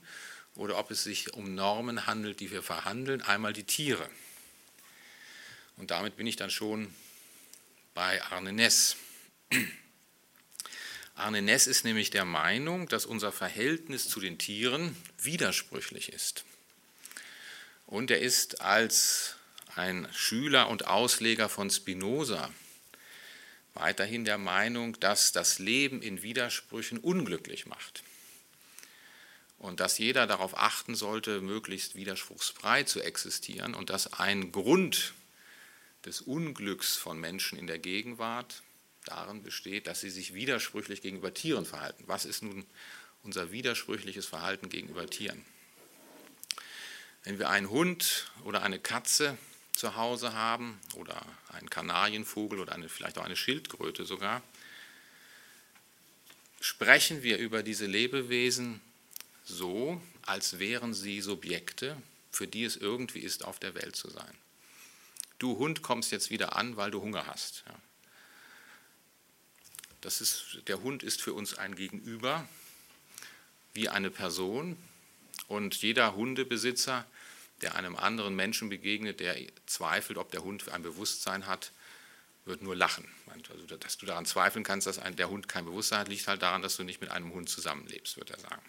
[0.55, 4.09] oder ob es sich um Normen handelt, die wir verhandeln, einmal die Tiere.
[5.75, 6.93] Und damit bin ich dann schon
[7.95, 8.97] bei Arne Ness.
[11.15, 16.43] Arne Ness ist nämlich der Meinung, dass unser Verhältnis zu den Tieren widersprüchlich ist.
[17.87, 19.37] Und er ist als
[19.75, 22.51] ein Schüler und Ausleger von Spinoza
[23.73, 28.03] weiterhin der Meinung, dass das Leben in Widersprüchen unglücklich macht
[29.57, 35.13] und dass jeder darauf achten sollte, möglichst widerspruchsfrei zu existieren und dass ein Grund
[36.05, 38.61] des Unglücks von Menschen in der Gegenwart
[39.05, 42.03] darin besteht, dass sie sich widersprüchlich gegenüber Tieren verhalten.
[42.07, 42.65] Was ist nun
[43.23, 45.43] unser widersprüchliches Verhalten gegenüber Tieren?
[47.23, 49.37] Wenn wir einen Hund oder eine Katze
[49.73, 54.43] zu Hause haben oder einen Kanarienvogel oder eine, vielleicht auch eine Schildkröte sogar,
[56.61, 58.79] sprechen wir über diese Lebewesen
[59.43, 61.97] so, als wären sie Subjekte,
[62.31, 64.35] für die es irgendwie ist, auf der Welt zu sein
[65.39, 67.63] du Hund kommst jetzt wieder an, weil du Hunger hast.
[67.67, 67.75] Ja.
[70.01, 72.47] Das ist, der Hund ist für uns ein Gegenüber,
[73.73, 74.77] wie eine Person.
[75.47, 77.05] Und jeder Hundebesitzer,
[77.61, 81.71] der einem anderen Menschen begegnet, der zweifelt, ob der Hund ein Bewusstsein hat,
[82.45, 83.07] wird nur lachen.
[83.49, 86.41] Also, dass du daran zweifeln kannst, dass ein, der Hund kein Bewusstsein hat, liegt halt
[86.41, 88.61] daran, dass du nicht mit einem Hund zusammenlebst, wird er sagen.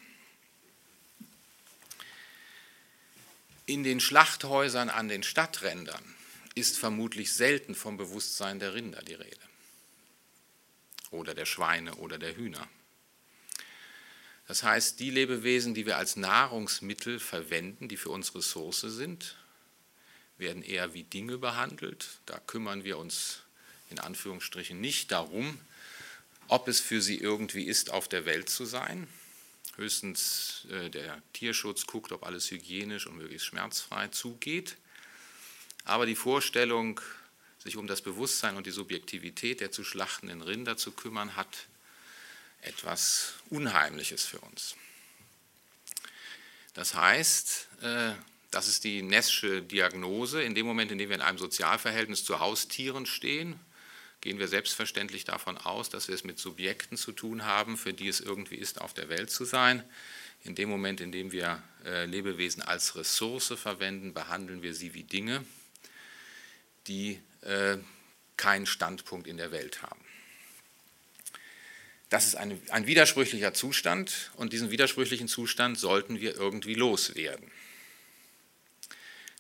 [3.67, 6.15] In den Schlachthäusern an den Stadträndern
[6.57, 9.37] ist vermutlich selten vom Bewusstsein der Rinder die Rede.
[11.11, 12.67] Oder der Schweine oder der Hühner.
[14.49, 19.37] Das heißt, die Lebewesen, die wir als Nahrungsmittel verwenden, die für uns Ressource sind,
[20.39, 22.21] werden eher wie Dinge behandelt.
[22.27, 23.43] Da kümmern wir uns
[23.91, 25.61] in Anführungsstrichen nicht darum,
[26.49, 29.07] ob es für sie irgendwie ist, auf der Welt zu sein.
[29.77, 34.77] Höchstens äh, der Tierschutz guckt, ob alles hygienisch und möglichst schmerzfrei zugeht.
[35.87, 37.01] Aber die Vorstellung,
[37.59, 41.69] sich um das Bewusstsein und die Subjektivität der zu schlachtenden Rinder zu kümmern, hat
[42.61, 44.75] etwas Unheimliches für uns.
[46.75, 48.13] Das heißt, äh,
[48.51, 50.43] das ist die Nessche Diagnose.
[50.43, 53.59] In dem Moment, in dem wir in einem Sozialverhältnis zu Haustieren stehen,
[54.21, 58.09] gehen wir selbstverständlich davon aus, dass wir es mit Subjekten zu tun haben, für die
[58.09, 59.85] es irgendwie ist, auf der Welt zu sein.
[60.43, 65.05] In dem Moment, in dem wir äh, Lebewesen als Ressource verwenden, behandeln wir sie wie
[65.05, 65.45] Dinge
[66.89, 67.79] die äh,
[68.37, 70.01] keinen Standpunkt in der Welt haben.
[72.09, 77.51] Das ist ein, ein widersprüchlicher Zustand und diesen widersprüchlichen Zustand sollten wir irgendwie loswerden.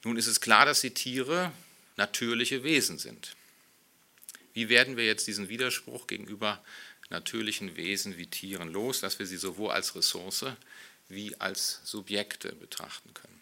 [0.02, 1.52] Nun ist es klar, dass die Tiere
[1.96, 3.36] natürliche Wesen sind.
[4.52, 6.64] Wie werden wir jetzt diesen Widerspruch gegenüber
[7.10, 10.46] natürlichen Wesen wie Tieren los, dass wir sie sowohl als Ressource
[11.08, 13.35] wie als Subjekte betrachten können?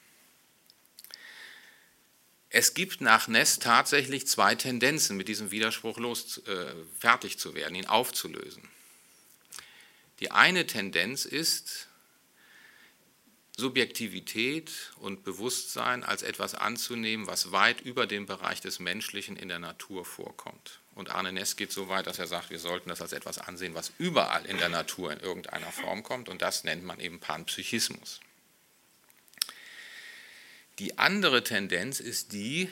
[2.57, 7.75] Es gibt nach Ness tatsächlich zwei Tendenzen, mit diesem Widerspruch los, äh, fertig zu werden,
[7.75, 8.63] ihn aufzulösen.
[10.21, 11.89] Die eine Tendenz ist,
[13.57, 19.59] Subjektivität und Bewusstsein als etwas anzunehmen, was weit über den Bereich des Menschlichen in der
[19.59, 20.79] Natur vorkommt.
[20.95, 23.75] Und Arne Ness geht so weit, dass er sagt, wir sollten das als etwas ansehen,
[23.75, 26.29] was überall in der Natur in irgendeiner Form kommt.
[26.29, 28.21] Und das nennt man eben Panpsychismus.
[30.79, 32.71] Die andere Tendenz ist die,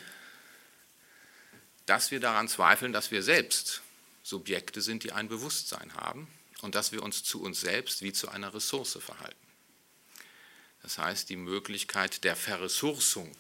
[1.86, 3.82] dass wir daran zweifeln, dass wir selbst
[4.22, 6.28] Subjekte sind, die ein Bewusstsein haben
[6.62, 9.36] und dass wir uns zu uns selbst wie zu einer Ressource verhalten.
[10.82, 13.36] Das heißt, die Möglichkeit der Verressourcung,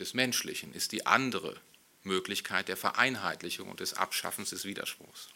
[0.00, 1.60] des Menschlichen ist die andere
[2.02, 5.28] Möglichkeit der Vereinheitlichung und des Abschaffens des Widerspruchs.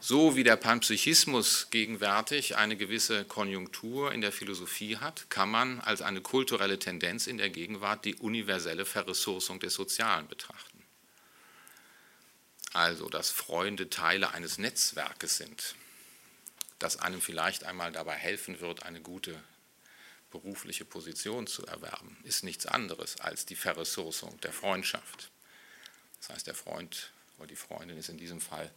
[0.00, 6.02] So wie der Panpsychismus gegenwärtig eine gewisse Konjunktur in der Philosophie hat, kann man als
[6.02, 10.84] eine kulturelle Tendenz in der Gegenwart die universelle Verressourcung des Sozialen betrachten.
[12.72, 15.74] Also, dass Freunde Teile eines Netzwerkes sind,
[16.78, 19.42] das einem vielleicht einmal dabei helfen wird, eine gute
[20.30, 25.32] berufliche Position zu erwerben, ist nichts anderes als die Verressourcung der Freundschaft.
[26.20, 28.70] Das heißt, der Freund oder die Freundin ist in diesem Fall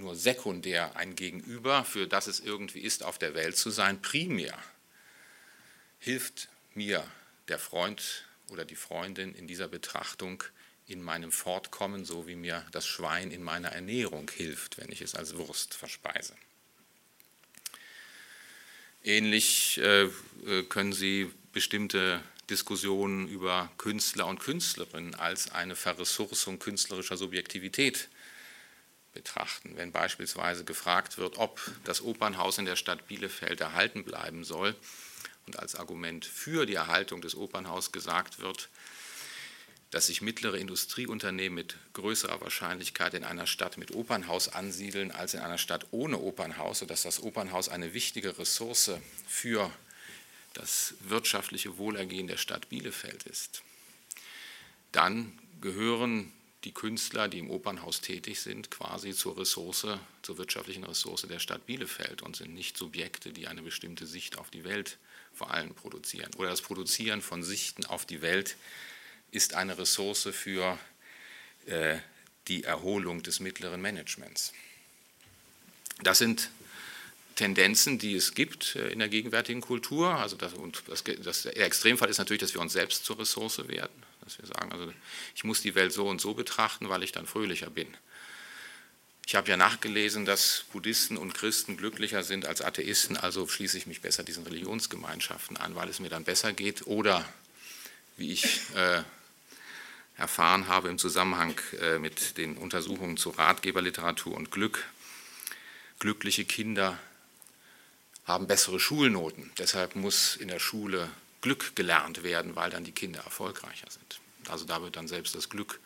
[0.00, 4.58] nur sekundär ein Gegenüber, für das es irgendwie ist, auf der Welt zu sein, primär
[6.00, 7.06] hilft mir
[7.48, 10.42] der Freund oder die Freundin in dieser Betrachtung
[10.86, 15.14] in meinem Fortkommen, so wie mir das Schwein in meiner Ernährung hilft, wenn ich es
[15.14, 16.34] als Wurst verspeise.
[19.04, 20.04] Ähnlich äh,
[20.46, 28.08] äh können Sie bestimmte Diskussionen über Künstler und Künstlerinnen als eine Verressourcung künstlerischer Subjektivität
[29.12, 29.76] betrachten.
[29.76, 34.74] Wenn beispielsweise gefragt wird, ob das Opernhaus in der Stadt Bielefeld erhalten bleiben soll
[35.46, 38.68] und als Argument für die Erhaltung des Opernhauses gesagt wird,
[39.90, 45.40] dass sich mittlere Industrieunternehmen mit größerer Wahrscheinlichkeit in einer Stadt mit Opernhaus ansiedeln als in
[45.40, 48.92] einer Stadt ohne Opernhaus, sodass das Opernhaus eine wichtige Ressource
[49.26, 49.70] für
[50.54, 53.62] das wirtschaftliche Wohlergehen der Stadt Bielefeld ist,
[54.92, 56.32] dann gehören
[56.64, 59.86] die Künstler, die im Opernhaus tätig sind, quasi zur Ressource,
[60.22, 64.50] zur wirtschaftlichen Ressource der Stadt Bielefeld und sind nicht Subjekte, die eine bestimmte Sicht auf
[64.50, 64.98] die Welt
[65.32, 66.30] vor allem produzieren.
[66.36, 68.56] Oder das Produzieren von Sichten auf die Welt
[69.30, 70.78] ist eine Ressource für
[71.66, 71.98] äh,
[72.48, 74.52] die Erholung des mittleren Managements.
[76.02, 76.50] Das sind
[77.36, 80.14] Tendenzen, die es gibt äh, in der gegenwärtigen Kultur.
[80.14, 83.66] Also das, und das, das, der Extremfall ist natürlich, dass wir uns selbst zur Ressource
[83.68, 84.92] werden dass wir sagen, also
[85.34, 87.88] ich muss die Welt so und so betrachten, weil ich dann fröhlicher bin.
[89.26, 93.86] Ich habe ja nachgelesen, dass Buddhisten und Christen glücklicher sind als Atheisten, also schließe ich
[93.86, 96.86] mich besser diesen Religionsgemeinschaften an, weil es mir dann besser geht.
[96.86, 97.24] Oder
[98.16, 99.02] wie ich äh,
[100.16, 104.84] erfahren habe im Zusammenhang äh, mit den Untersuchungen zu Ratgeberliteratur und Glück,
[106.00, 106.98] glückliche Kinder
[108.24, 109.50] haben bessere Schulnoten.
[109.58, 111.08] Deshalb muss in der Schule
[111.40, 114.20] Glück gelernt werden, weil dann die Kinder erfolgreicher sind.
[114.48, 115.80] Also da wird dann selbst das Glück,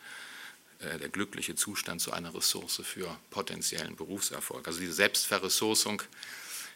[0.79, 4.67] äh, der glückliche Zustand zu einer Ressource für potenziellen Berufserfolg.
[4.67, 6.01] Also diese Selbstverressourcung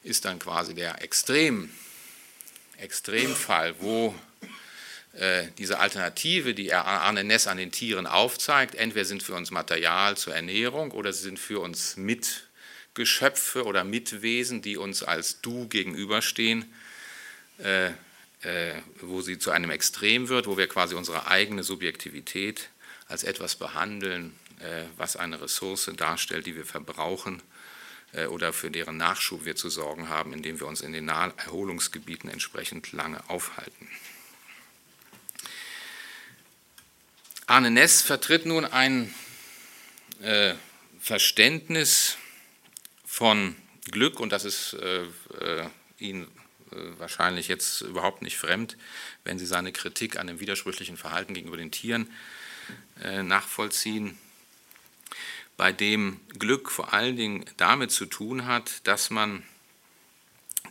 [0.04, 1.70] ist dann quasi der Extrem,
[2.78, 4.16] Extremfall, wo
[5.14, 10.16] äh, diese Alternative, die Arne Ness an den Tieren aufzeigt, entweder sind für uns Material
[10.16, 16.72] zur Ernährung oder sie sind für uns Mitgeschöpfe oder Mitwesen, die uns als Du gegenüberstehen,
[17.58, 17.90] äh,
[19.02, 22.70] wo sie zu einem Extrem wird, wo wir quasi unsere eigene Subjektivität
[23.10, 27.42] als etwas behandeln, äh, was eine Ressource darstellt, die wir verbrauchen
[28.14, 32.30] äh, oder für deren Nachschub wir zu sorgen haben, indem wir uns in den Erholungsgebieten
[32.30, 33.88] entsprechend lange aufhalten.
[37.48, 39.14] Arne Ness vertritt nun ein
[40.22, 40.54] äh,
[41.00, 42.18] Verständnis
[43.06, 43.56] von
[43.90, 45.06] Glück, und das ist äh,
[45.42, 45.68] äh,
[46.00, 46.28] äh,
[46.98, 48.78] wahrscheinlich jetzt überhaupt nicht fremd,
[49.24, 52.10] wenn Sie seine Kritik an dem widersprüchlichen Verhalten gegenüber den Tieren
[53.04, 54.18] äh, nachvollziehen,
[55.58, 59.44] bei dem Glück vor allen Dingen damit zu tun hat, dass man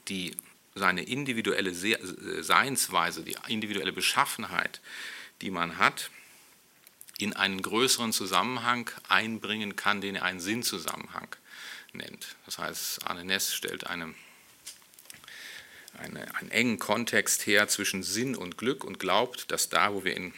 [0.08, 0.34] die,
[0.74, 4.80] seine individuelle Seinsweise, die individuelle Beschaffenheit,
[5.42, 6.10] die man hat,
[7.18, 11.28] in einen größeren Zusammenhang einbringen kann, den er einen Sinnzusammenhang
[11.92, 12.36] nennt.
[12.46, 14.14] Das heißt, Arne Ness stellt eine
[15.98, 20.16] eine, einen engen Kontext her zwischen Sinn und Glück und glaubt, dass da, wo, wir
[20.16, 20.32] in,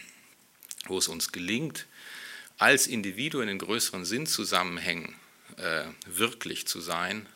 [0.86, 1.86] wo es uns gelingt,
[2.58, 5.14] als Individuen in größeren Sinnzusammenhängen
[5.56, 7.26] äh, wirklich zu sein,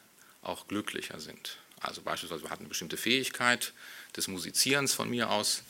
[0.43, 1.59] auch glücklicher sind.
[1.81, 3.73] Also beispielsweise, wir hatten eine bestimmte Fähigkeit
[4.17, 5.63] des Musizierens von mir aus.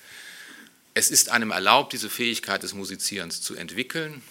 [0.95, 4.23] Es ist einem erlaubt, diese Fähigkeit des Musizierens zu entwickeln.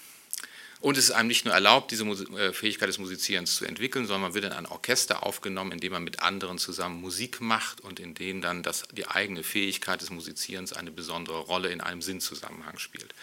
[0.84, 4.24] Und es ist einem nicht nur erlaubt, diese äh, Fähigkeit des Musizierens zu entwickeln, sondern
[4.24, 8.02] man wird in ein Orchester aufgenommen, in dem man mit anderen zusammen Musik macht und
[8.02, 12.80] in dem dann das, die eigene Fähigkeit des Musizierens eine besondere Rolle in einem Sinnzusammenhang
[12.80, 13.16] spielt.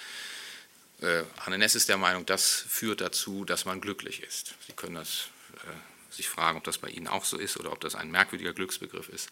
[1.02, 4.54] Äh, Hanne Ness ist der Meinung, das führt dazu, dass man glücklich ist.
[4.66, 7.80] Sie können das, äh, sich fragen, ob das bei Ihnen auch so ist oder ob
[7.82, 9.28] das ein merkwürdiger Glücksbegriff ist.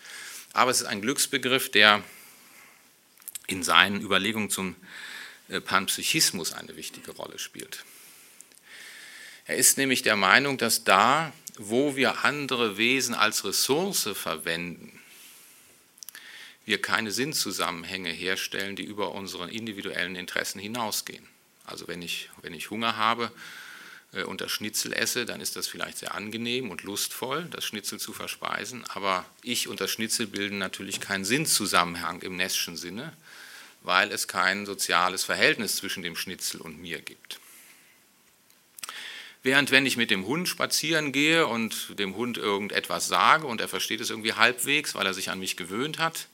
[0.52, 2.04] Aber es ist ein Glücksbegriff, der
[3.46, 4.76] in seinen Überlegungen zum
[5.48, 7.86] äh, Panpsychismus eine wichtige Rolle spielt.
[9.48, 15.00] Er ist nämlich der Meinung, dass da, wo wir andere Wesen als Ressource verwenden,
[16.66, 21.26] wir keine Sinnzusammenhänge herstellen, die über unsere individuellen Interessen hinausgehen.
[21.64, 23.32] Also wenn ich, wenn ich Hunger habe
[24.12, 27.98] äh, und das Schnitzel esse, dann ist das vielleicht sehr angenehm und lustvoll, das Schnitzel
[27.98, 33.14] zu verspeisen, aber ich und das Schnitzel bilden natürlich keinen Sinnzusammenhang im Nesschen Sinne,
[33.80, 37.40] weil es kein soziales Verhältnis zwischen dem Schnitzel und mir gibt.
[39.42, 43.68] Während wenn ich mit dem Hund spazieren gehe und dem Hund irgendetwas sage und er
[43.68, 46.28] versteht es irgendwie halbwegs, weil er sich an mich gewöhnt hat,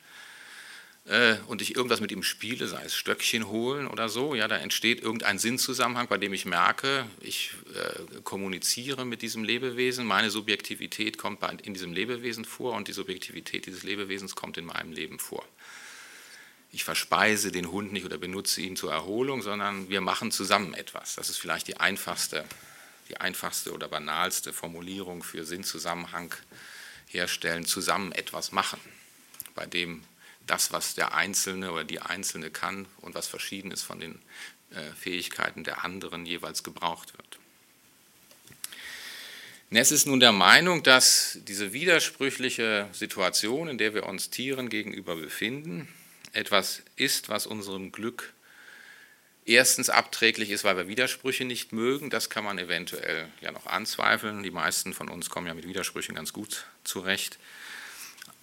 [1.06, 4.56] äh, und ich irgendwas mit ihm spiele, sei es Stöckchen holen oder so, ja, da
[4.56, 11.18] entsteht irgendein Sinnzusammenhang, bei dem ich merke, ich äh, kommuniziere mit diesem Lebewesen, meine Subjektivität
[11.18, 15.44] kommt in diesem Lebewesen vor und die Subjektivität dieses Lebewesens kommt in meinem Leben vor.
[16.72, 21.16] Ich verspeise den Hund nicht oder benutze ihn zur Erholung, sondern wir machen zusammen etwas.
[21.16, 22.44] Das ist vielleicht die einfachste
[23.08, 26.34] die einfachste oder banalste Formulierung für Sinnzusammenhang
[27.06, 28.80] herstellen, zusammen etwas machen,
[29.54, 30.02] bei dem
[30.46, 34.20] das, was der Einzelne oder die Einzelne kann und was verschieden ist von den
[34.70, 37.38] äh, Fähigkeiten der anderen jeweils gebraucht wird.
[39.70, 45.16] Ness ist nun der Meinung, dass diese widersprüchliche Situation, in der wir uns Tieren gegenüber
[45.16, 45.88] befinden,
[46.32, 48.34] etwas ist, was unserem Glück
[49.46, 52.10] erstens abträglich ist, weil wir Widersprüche nicht mögen.
[52.10, 54.42] Das kann man eventuell ja noch anzweifeln.
[54.42, 57.38] Die meisten von uns kommen ja mit Widersprüchen ganz gut zurecht.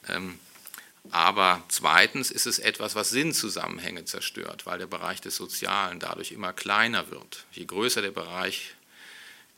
[0.08, 0.40] Ähm,
[1.10, 6.54] aber zweitens ist es etwas, was Sinnzusammenhänge zerstört, weil der Bereich des Sozialen dadurch immer
[6.54, 7.46] kleiner wird.
[7.52, 8.76] Je größer der Bereich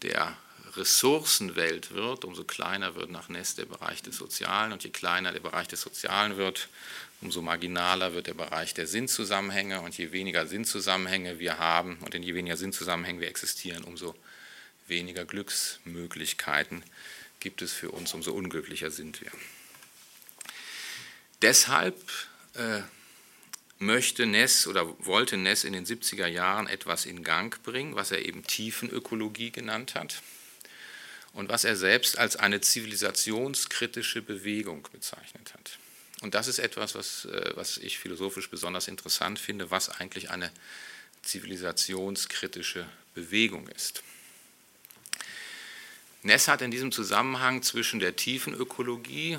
[0.02, 0.38] der
[0.76, 5.42] Ressourcenwelt wird, umso kleiner wird nach Ness der Bereich des Sozialen und je kleiner der
[5.42, 6.70] Bereich des Sozialen wird,
[7.24, 12.24] umso marginaler wird der Bereich der Sinnzusammenhänge und je weniger Sinnzusammenhänge wir haben und in
[12.24, 14.14] je weniger Sinnzusammenhänge wir existieren, umso
[14.88, 16.84] weniger Glücksmöglichkeiten
[17.40, 19.32] gibt es für uns, umso unglücklicher sind wir.
[21.42, 21.98] Deshalb
[22.56, 22.82] äh,
[23.80, 28.26] möchte Ness oder wollte Ness in den 70er Jahren etwas in Gang bringen, was er
[28.26, 30.22] eben Tiefenökologie genannt hat
[31.34, 35.80] und was er selbst als eine zivilisationskritische Bewegung bezeichnet hat.
[36.24, 40.52] Und das ist etwas, was, äh, was ich philosophisch besonders interessant finde, was eigentlich eine
[41.22, 44.04] zivilisationskritische Bewegung ist.
[46.22, 49.38] Ness hat in diesem Zusammenhang zwischen der tiefen Ökologie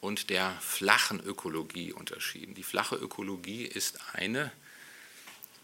[0.00, 2.56] und der flachen Ökologie unterschieden.
[2.56, 4.50] Die flache Ökologie ist eine,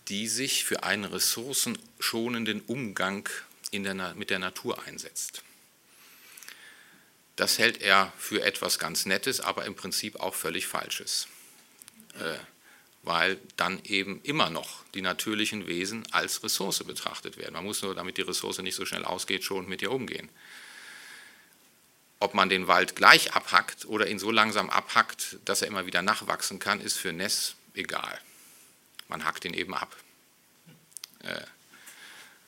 [0.07, 3.28] die sich für einen ressourcenschonenden Umgang
[3.72, 5.42] der, mit der Natur einsetzt.
[7.37, 11.28] Das hält er für etwas ganz Nettes, aber im Prinzip auch völlig Falsches.
[12.18, 12.39] Äh,
[13.03, 17.53] weil dann eben immer noch die natürlichen Wesen als Ressource betrachtet werden.
[17.53, 20.28] Man muss nur, damit die Ressource nicht so schnell ausgeht, schon mit ihr umgehen.
[22.18, 26.03] Ob man den Wald gleich abhackt oder ihn so langsam abhackt, dass er immer wieder
[26.03, 28.18] nachwachsen kann, ist für Ness egal.
[29.07, 29.95] Man hackt ihn eben ab.
[31.22, 31.43] Äh,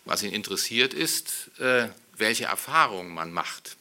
[0.07, 3.78] was ihn interessiert ist, äh, welche Erfahrungen man macht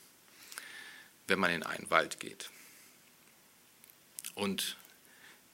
[1.27, 2.49] wenn man in einen Wald geht.
[4.33, 4.77] Und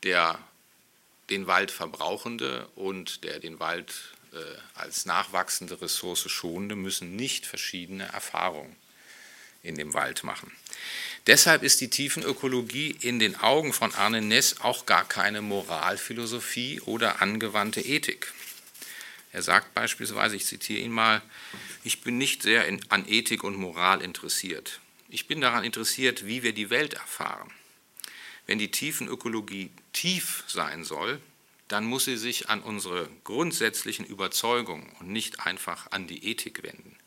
[0.04, 0.40] der
[1.30, 3.94] den Wald verbrauchende und der den Wald
[4.34, 4.38] äh,
[4.76, 8.76] als nachwachsende Ressource schonende müssen nicht verschiedene Erfahrungen
[9.62, 10.52] in dem Wald machen.
[11.26, 17.22] Deshalb ist die Tiefenökologie in den Augen von Arne Ness auch gar keine Moralphilosophie oder
[17.22, 18.34] angewandte Ethik.
[19.32, 21.22] Er sagt beispielsweise, ich zitiere ihn mal,
[21.84, 24.82] ich bin nicht sehr in, an Ethik und Moral interessiert.
[25.14, 27.52] Ich bin daran interessiert, wie wir die Welt erfahren.
[28.48, 31.22] Wenn die Tiefenökologie tief sein soll,
[31.68, 36.98] dann muss sie sich an unsere grundsätzlichen Überzeugungen und nicht einfach an die Ethik wenden.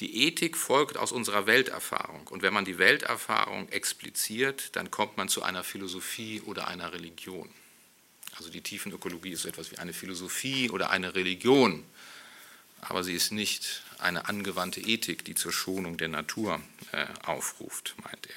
[0.00, 5.28] Die Ethik folgt aus unserer Welterfahrung und wenn man die Welterfahrung expliziert, dann kommt man
[5.28, 7.48] zu einer Philosophie oder einer Religion.
[8.36, 11.84] Also die Tiefenökologie ist so etwas wie eine Philosophie oder eine Religion,
[12.80, 16.60] aber sie ist nicht eine angewandte Ethik, die zur Schonung der Natur
[16.92, 18.34] äh, aufruft, meint er.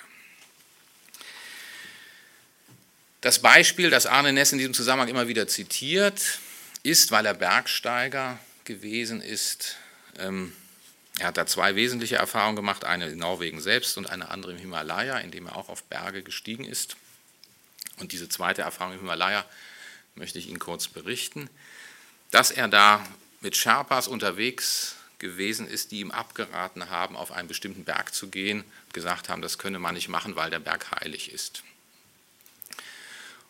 [3.21, 6.39] Das Beispiel, das Arne Ness in diesem Zusammenhang immer wieder zitiert,
[6.83, 9.77] ist, weil er Bergsteiger gewesen ist.
[10.17, 10.53] Ähm,
[11.19, 14.57] er hat da zwei wesentliche Erfahrungen gemacht, eine in Norwegen selbst und eine andere im
[14.57, 16.97] Himalaya, in dem er auch auf Berge gestiegen ist.
[17.97, 19.45] Und diese zweite Erfahrung im Himalaya
[20.15, 21.49] möchte ich Ihnen kurz berichten,
[22.31, 23.05] dass er da
[23.41, 28.63] mit Sherpas unterwegs gewesen ist, die ihm abgeraten haben, auf einen bestimmten Berg zu gehen,
[28.91, 31.63] gesagt haben, das könne man nicht machen, weil der Berg heilig ist.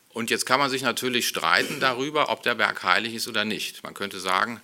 [0.10, 3.84] Und jetzt kann man sich natürlich streiten darüber, ob der Berg heilig ist oder nicht.
[3.84, 4.62] Man könnte sagen,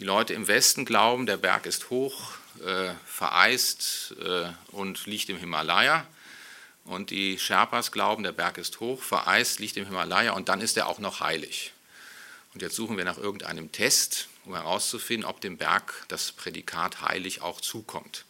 [0.00, 2.32] die Leute im Westen glauben, der Berg ist hoch,
[2.64, 6.06] äh, vereist äh, und liegt im Himalaya.
[6.84, 10.76] und die Sherpas glauben, der Berg ist hoch, vereist, liegt im Himalaya und dann ist
[10.76, 11.72] er auch noch heilig.
[12.52, 17.42] Und jetzt suchen wir nach irgendeinem Test, um herauszufinden, ob dem Berg das Prädikat heilig
[17.42, 18.24] auch zukommt.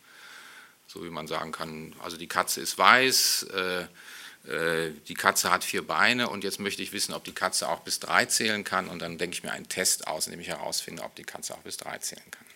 [0.86, 3.86] So wie man sagen kann, also die Katze ist weiß, äh,
[4.48, 7.80] äh, die Katze hat vier Beine und jetzt möchte ich wissen, ob die Katze auch
[7.80, 10.48] bis drei zählen kann und dann denke ich mir einen Test aus, in dem ich
[10.48, 12.46] herausfinde, ob die Katze auch bis drei zählen kann.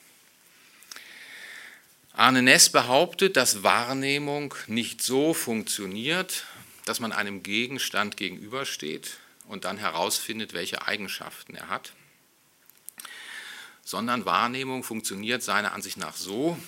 [2.13, 6.45] Arne Ness behauptet, dass Wahrnehmung nicht so funktioniert,
[6.85, 11.93] dass man einem Gegenstand gegenübersteht und dann herausfindet, welche Eigenschaften er hat,
[13.85, 16.59] sondern Wahrnehmung funktioniert seiner Ansicht nach so,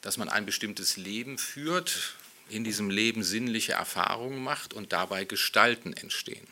[0.00, 2.14] dass man ein bestimmtes Leben führt,
[2.48, 6.46] in diesem Leben sinnliche Erfahrungen macht und dabei Gestalten entstehen.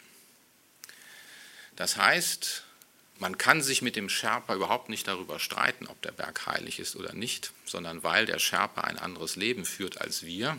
[1.77, 2.65] Das heißt,
[3.19, 6.97] man kann sich mit dem Sherpa überhaupt nicht darüber streiten, ob der Berg heilig ist
[6.97, 10.59] oder nicht, sondern weil der Sherpa ein anderes Leben führt als wir,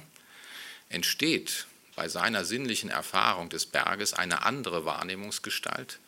[0.90, 6.00] entsteht bei seiner sinnlichen Erfahrung des Berges eine andere Wahrnehmungsgestalt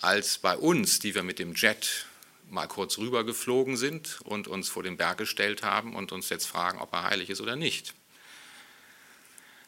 [0.00, 2.06] als bei uns, die wir mit dem Jet
[2.48, 6.78] mal kurz rübergeflogen sind und uns vor den Berg gestellt haben und uns jetzt fragen,
[6.78, 7.94] ob er heilig ist oder nicht.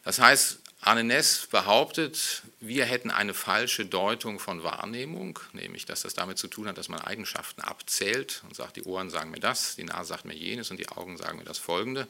[0.03, 6.13] Das heißt, Arne Ness behauptet, wir hätten eine falsche Deutung von Wahrnehmung, nämlich dass das
[6.13, 9.75] damit zu tun hat, dass man Eigenschaften abzählt und sagt, die Ohren sagen mir das,
[9.75, 12.07] die Nase sagt mir jenes und die Augen sagen mir das Folgende.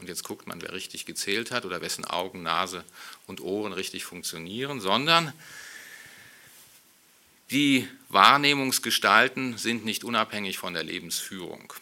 [0.00, 2.84] Und jetzt guckt man, wer richtig gezählt hat oder wessen Augen, Nase
[3.26, 5.32] und Ohren richtig funktionieren, sondern
[7.50, 11.72] die Wahrnehmungsgestalten sind nicht unabhängig von der Lebensführung.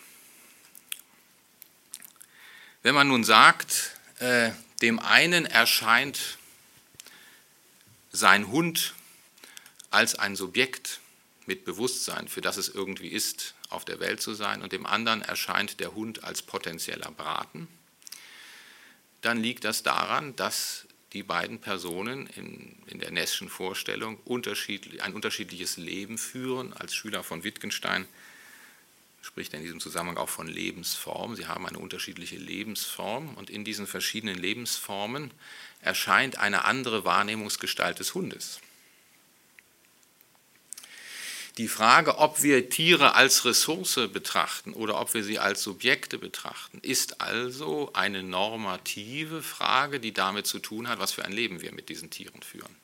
[2.83, 4.51] Wenn man nun sagt, äh,
[4.81, 6.39] dem einen erscheint
[8.13, 8.95] sein Hund
[9.91, 11.01] als ein Subjekt
[11.47, 15.23] mit Bewusstsein, für das es irgendwie ist, auf der Welt zu sein, und dem anderen
[15.23, 17.69] erscheint der Hund als potenzieller Braten,
[19.21, 20.87] dann liegt das daran, dass
[21.17, 26.75] die beiden Personen in, in der Nesschen Vorstellung unterschiedlich, ein unterschiedliches Leben führen.
[26.75, 28.07] Als Schüler von Wittgenstein
[29.23, 31.35] spricht er in diesem Zusammenhang auch von Lebensform.
[31.35, 35.31] Sie haben eine unterschiedliche Lebensform und in diesen verschiedenen Lebensformen
[35.81, 38.61] erscheint eine andere Wahrnehmungsgestalt des Hundes.
[41.59, 46.79] Die Frage, ob wir Tiere als Ressource betrachten oder ob wir sie als Subjekte betrachten,
[46.83, 51.73] ist also eine normative Frage, die damit zu tun hat, was für ein Leben wir
[51.73, 52.77] mit diesen Tieren führen.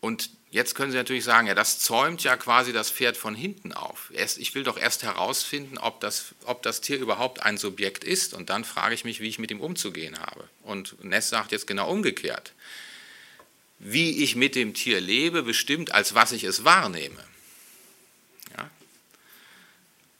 [0.00, 3.72] Und Jetzt können Sie natürlich sagen, ja, das zäumt ja quasi das Pferd von hinten
[3.72, 4.10] auf.
[4.12, 8.34] Erst, ich will doch erst herausfinden, ob das, ob das Tier überhaupt ein Subjekt ist
[8.34, 10.48] und dann frage ich mich, wie ich mit ihm umzugehen habe.
[10.64, 12.52] Und Ness sagt jetzt genau umgekehrt.
[13.80, 17.24] Wie ich mit dem Tier lebe, bestimmt, als was ich es wahrnehme.
[18.56, 18.70] Ja?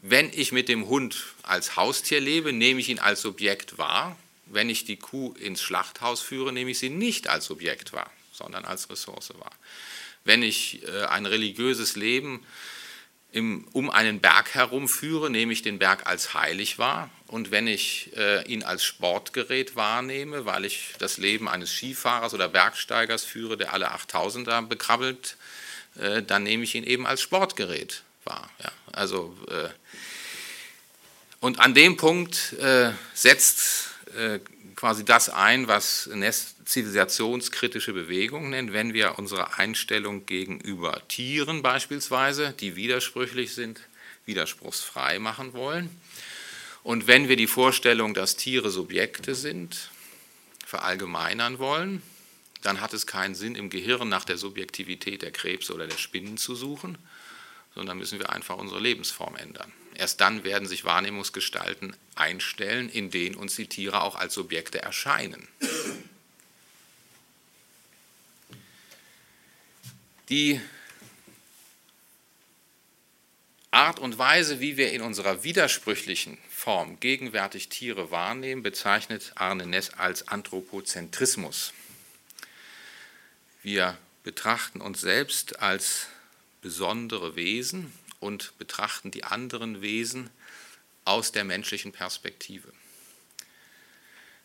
[0.01, 4.19] Wenn ich mit dem Hund als Haustier lebe, nehme ich ihn als Subjekt wahr.
[4.47, 8.65] Wenn ich die Kuh ins Schlachthaus führe, nehme ich sie nicht als Subjekt wahr, sondern
[8.65, 9.53] als Ressource wahr
[10.25, 12.45] wenn ich äh, ein religiöses Leben
[13.33, 17.11] im, um einen Berg herum führe, nehme ich den Berg als heilig wahr.
[17.27, 22.49] Und wenn ich äh, ihn als Sportgerät wahrnehme, weil ich das Leben eines Skifahrers oder
[22.49, 25.37] Bergsteigers führe, der alle 8000er bekrabbelt,
[25.97, 28.51] äh, dann nehme ich ihn eben als Sportgerät wahr.
[28.63, 29.69] Ja, also, äh,
[31.39, 34.41] und an dem Punkt äh, setzt äh,
[34.81, 42.55] quasi das ein, was Ness zivilisationskritische Bewegung nennt, wenn wir unsere Einstellung gegenüber Tieren beispielsweise,
[42.59, 43.83] die widersprüchlich sind,
[44.25, 45.91] widerspruchsfrei machen wollen.
[46.83, 49.91] Und wenn wir die Vorstellung, dass Tiere Subjekte sind,
[50.65, 52.01] verallgemeinern wollen,
[52.63, 56.39] dann hat es keinen Sinn, im Gehirn nach der Subjektivität der Krebse oder der Spinnen
[56.39, 56.97] zu suchen,
[57.75, 59.71] sondern müssen wir einfach unsere Lebensform ändern.
[59.95, 65.47] Erst dann werden sich Wahrnehmungsgestalten einstellen, in denen uns die Tiere auch als Subjekte erscheinen.
[70.29, 70.61] Die
[73.73, 79.91] Art und Weise, wie wir in unserer widersprüchlichen Form gegenwärtig Tiere wahrnehmen, bezeichnet Arne Ness
[79.91, 81.73] als Anthropozentrismus.
[83.63, 86.07] Wir betrachten uns selbst als
[86.63, 90.31] besondere Wesen und betrachten die anderen Wesen
[91.05, 92.73] aus der menschlichen Perspektive.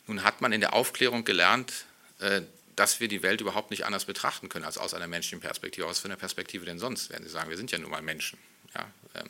[0.07, 1.85] Nun hat man in der Aufklärung gelernt,
[2.19, 2.41] äh,
[2.75, 5.87] dass wir die Welt überhaupt nicht anders betrachten können als aus einer menschlichen Perspektive.
[5.87, 8.37] Aus einer Perspektive denn sonst, werden Sie sagen, wir sind ja nun mal Menschen.
[8.73, 9.29] Ja, ähm.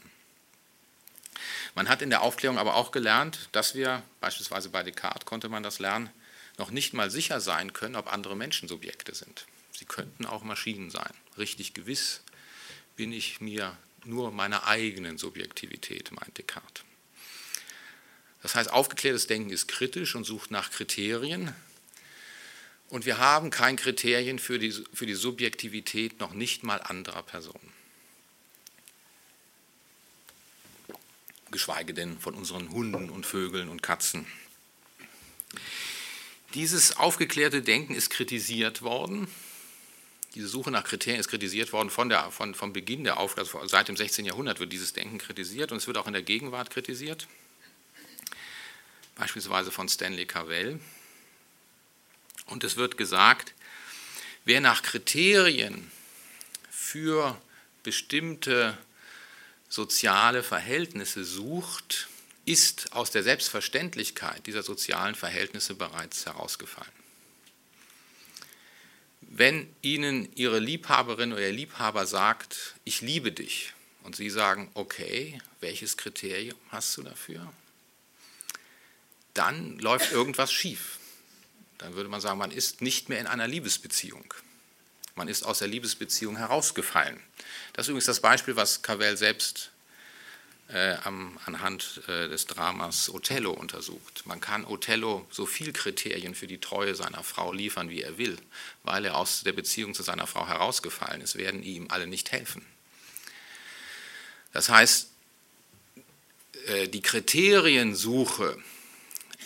[1.76, 5.62] Man hat in der Aufklärung aber auch gelernt, dass wir, beispielsweise bei Descartes konnte man
[5.62, 6.10] das lernen,
[6.58, 9.46] noch nicht mal sicher sein können, ob andere Menschen Subjekte sind.
[9.74, 11.12] Sie könnten auch Maschinen sein.
[11.38, 12.22] Richtig gewiss
[12.96, 16.84] bin ich mir nur meiner eigenen Subjektivität, meint Descartes.
[18.41, 21.56] Das heißt, aufgeklärtes Denken ist kritisch und sucht nach Kriterien.
[22.89, 27.74] Und wir haben kein Kriterien für die, für die Subjektivität noch nicht mal anderer Personen.
[31.49, 34.28] Geschweige denn von unseren Hunden und Vögeln und Katzen.
[36.53, 39.28] Dieses aufgeklärte Denken ist kritisiert worden.
[40.36, 43.61] Diese Suche nach Kriterien ist kritisiert worden von der, von, vom Beginn der Aufklärung.
[43.61, 44.25] Also seit dem 16.
[44.25, 47.27] Jahrhundert wird dieses Denken kritisiert und es wird auch in der Gegenwart kritisiert.
[49.15, 50.81] Beispielsweise von Stanley Cavell.
[52.47, 53.53] Und es wird gesagt,
[54.43, 55.89] wer nach Kriterien
[56.69, 57.41] für
[57.83, 58.77] bestimmte
[59.69, 62.09] soziale Verhältnisse sucht,
[62.43, 67.05] ist aus der Selbstverständlichkeit dieser sozialen Verhältnisse bereits herausgefallen.
[69.38, 73.73] Wenn Ihnen Ihre Liebhaberin oder Ihr Liebhaber sagt, ich liebe dich,
[74.05, 77.51] und Sie sagen, okay, welches Kriterium hast du dafür?
[79.33, 80.99] Dann läuft irgendwas schief.
[81.79, 84.33] Dann würde man sagen, man ist nicht mehr in einer Liebesbeziehung.
[85.15, 87.19] Man ist aus der Liebesbeziehung herausgefallen.
[87.73, 89.71] Das ist übrigens das Beispiel, was Cavell selbst
[90.70, 94.24] äh, am, anhand äh, des Dramas Othello untersucht.
[94.26, 98.38] Man kann Othello so viel Kriterien für die Treue seiner Frau liefern, wie er will,
[98.84, 102.66] weil er aus der Beziehung zu seiner Frau herausgefallen ist, werden ihm alle nicht helfen.
[104.53, 105.09] Das heißt,
[106.68, 108.57] äh, die Kriteriensuche,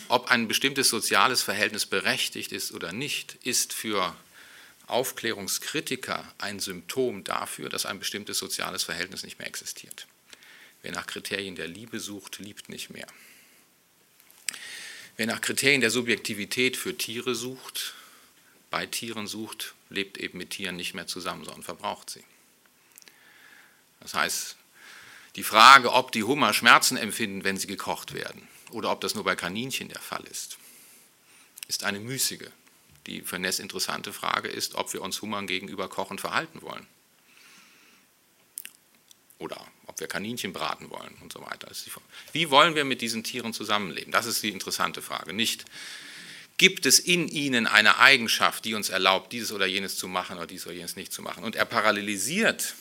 [0.08, 4.16] ob ein bestimmtes soziales Verhältnis berechtigt ist oder nicht, ist für
[4.88, 10.08] Aufklärungskritiker ein Symptom dafür, dass ein bestimmtes soziales Verhältnis nicht mehr existiert.
[10.82, 13.08] Wer nach Kriterien der Liebe sucht, liebt nicht mehr.
[15.18, 17.94] Wer nach Kriterien der Subjektivität für Tiere sucht,
[18.70, 22.24] bei Tieren sucht, lebt eben mit Tieren nicht mehr zusammen, sondern verbraucht sie.
[24.00, 24.56] Das heißt,
[25.36, 29.24] die Frage, ob die Hummer Schmerzen empfinden, wenn sie gekocht werden, oder ob das nur
[29.24, 30.58] bei Kaninchen der Fall ist,
[31.68, 32.50] ist eine müßige.
[33.08, 36.86] Die für Ness interessante Frage ist, ob wir uns Hummern gegenüber kochend verhalten wollen.
[39.38, 39.66] Oder
[40.00, 41.70] ob wir Kaninchen braten wollen und so weiter.
[42.32, 44.12] Wie wollen wir mit diesen Tieren zusammenleben?
[44.14, 45.34] Das ist die interessante Frage.
[45.34, 45.66] Nicht,
[46.58, 50.48] gibt es in ihnen eine Eigenschaft, die uns erlaubt, dieses oder jenes zu machen oder
[50.48, 51.44] dieses oder jenes nicht zu machen?
[51.44, 52.76] Und er parallelisiert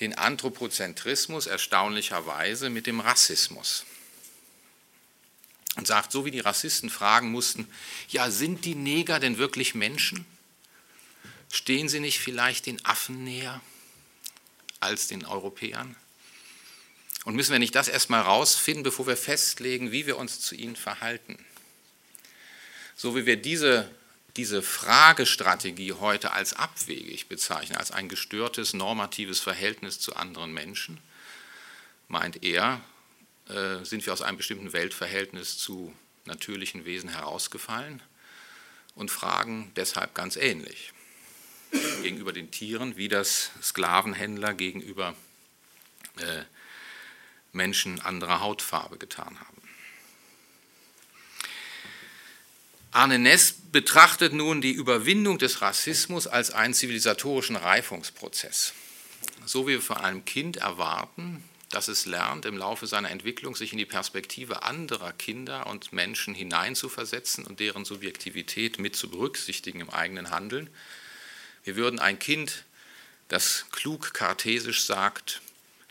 [0.00, 3.86] den Anthropozentrismus erstaunlicherweise mit dem Rassismus.
[5.76, 7.66] Und sagt, so wie die Rassisten fragen mussten,
[8.08, 10.26] ja, sind die Neger denn wirklich Menschen?
[11.50, 13.62] Stehen sie nicht vielleicht den Affen näher?
[14.80, 15.96] Als den Europäern?
[17.24, 20.76] Und müssen wir nicht das erstmal rausfinden, bevor wir festlegen, wie wir uns zu ihnen
[20.76, 21.44] verhalten?
[22.94, 23.90] So wie wir diese,
[24.36, 30.98] diese Fragestrategie heute als abwegig bezeichnen, als ein gestörtes normatives Verhältnis zu anderen Menschen,
[32.08, 32.80] meint er,
[33.48, 35.92] äh, sind wir aus einem bestimmten Weltverhältnis zu
[36.26, 38.02] natürlichen Wesen herausgefallen
[38.94, 40.92] und fragen deshalb ganz ähnlich
[42.02, 45.14] gegenüber den Tieren, wie das Sklavenhändler gegenüber
[46.18, 46.42] äh,
[47.52, 49.62] Menschen anderer Hautfarbe getan haben.
[52.92, 58.72] Arne Ness betrachtet nun die Überwindung des Rassismus als einen zivilisatorischen Reifungsprozess.
[59.44, 63.72] So wie wir von einem Kind erwarten, dass es lernt, im Laufe seiner Entwicklung sich
[63.72, 69.90] in die Perspektive anderer Kinder und Menschen hineinzuversetzen und deren Subjektivität mit zu berücksichtigen im
[69.90, 70.70] eigenen Handeln,
[71.66, 72.64] wir würden ein Kind,
[73.28, 75.42] das klug kartesisch sagt,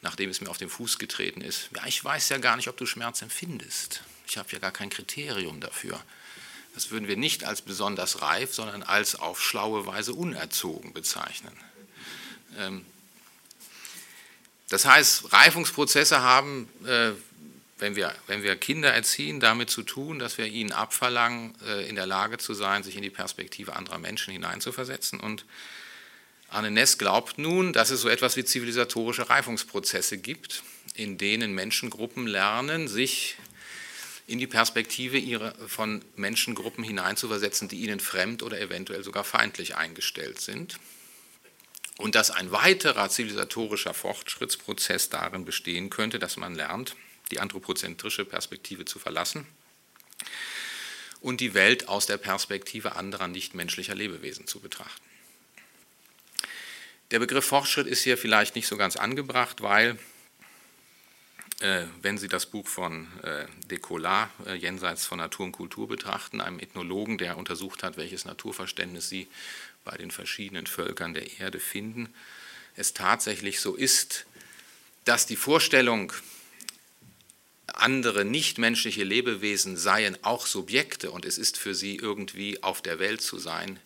[0.01, 2.77] nachdem es mir auf den Fuß getreten ist, ja, ich weiß ja gar nicht, ob
[2.77, 4.01] du Schmerz empfindest.
[4.25, 6.01] Ich habe ja gar kein Kriterium dafür.
[6.73, 11.55] Das würden wir nicht als besonders reif, sondern als auf schlaue Weise unerzogen bezeichnen.
[12.57, 12.85] Ähm,
[14.69, 17.11] das heißt, Reifungsprozesse haben, äh,
[17.77, 21.95] wenn wir, wenn wir Kinder erziehen, damit zu tun, dass wir ihnen abverlangen, äh, in
[21.95, 25.19] der Lage zu sein, sich in die Perspektive anderer Menschen hineinzuversetzen.
[25.19, 25.45] Und
[26.49, 30.63] Arne Ness glaubt nun, dass es so etwas wie zivilisatorische Reifungsprozesse gibt,
[30.93, 33.35] in denen Menschengruppen lernen, sich
[34.27, 40.39] in die Perspektive ihrer, von Menschengruppen hineinzuversetzen, die ihnen fremd oder eventuell sogar feindlich eingestellt
[40.39, 40.79] sind.
[41.97, 46.95] Und dass ein weiterer zivilisatorischer Fortschrittsprozess darin bestehen könnte, dass man lernt,
[47.31, 49.45] die anthropozentrische Perspektive zu verlassen
[51.21, 55.03] und die Welt aus der Perspektive anderer nichtmenschlicher Lebewesen zu betrachten.
[57.11, 59.97] Der Begriff Fortschritt ist hier vielleicht nicht so ganz angebracht, weil,
[61.59, 66.41] äh, wenn Sie das Buch von äh, Descola, äh, Jenseits von Natur und Kultur, betrachten,
[66.41, 69.27] einem Ethnologen, der untersucht hat, welches Naturverständnis Sie
[69.83, 72.13] bei den verschiedenen Völkern der Erde finden,
[72.75, 74.25] es tatsächlich so ist,
[75.05, 76.11] dass die Vorstellung
[77.81, 83.21] andere nichtmenschliche Lebewesen seien auch Subjekte und es ist für sie irgendwie auf der Welt
[83.21, 83.79] zu sein,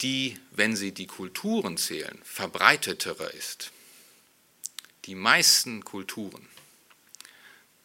[0.00, 3.70] die, wenn sie die Kulturen zählen, verbreitetere ist.
[5.04, 6.48] Die meisten Kulturen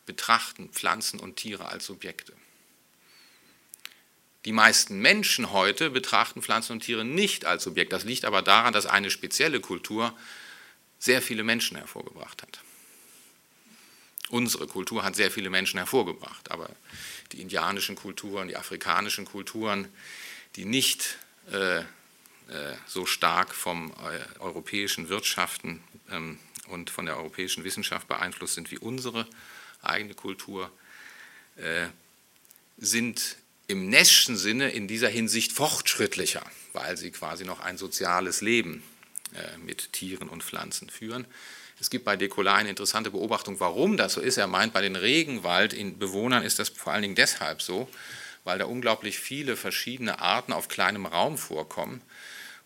[0.05, 2.33] betrachten Pflanzen und Tiere als Subjekte.
[4.45, 7.91] Die meisten Menschen heute betrachten Pflanzen und Tiere nicht als Subjekt.
[7.91, 10.17] Das liegt aber daran, dass eine spezielle Kultur
[10.99, 12.61] sehr viele Menschen hervorgebracht hat.
[14.29, 16.69] Unsere Kultur hat sehr viele Menschen hervorgebracht, aber
[17.31, 19.87] die indianischen Kulturen, die afrikanischen Kulturen,
[20.55, 21.17] die nicht
[21.51, 21.83] äh, äh,
[22.85, 28.77] so stark vom äh, europäischen Wirtschaften ähm, und von der europäischen Wissenschaft beeinflusst sind wie
[28.77, 29.27] unsere
[29.81, 30.71] eigene Kultur,
[31.55, 31.87] äh,
[32.77, 38.83] sind im Neschschen Sinne in dieser Hinsicht fortschrittlicher, weil sie quasi noch ein soziales Leben
[39.33, 41.25] äh, mit Tieren und Pflanzen führen.
[41.79, 44.37] Es gibt bei Decola eine interessante Beobachtung, warum das so ist.
[44.37, 47.87] Er meint, bei den Regenwaldbewohnern ist das vor allen Dingen deshalb so,
[48.43, 52.01] weil da unglaublich viele verschiedene Arten auf kleinem Raum vorkommen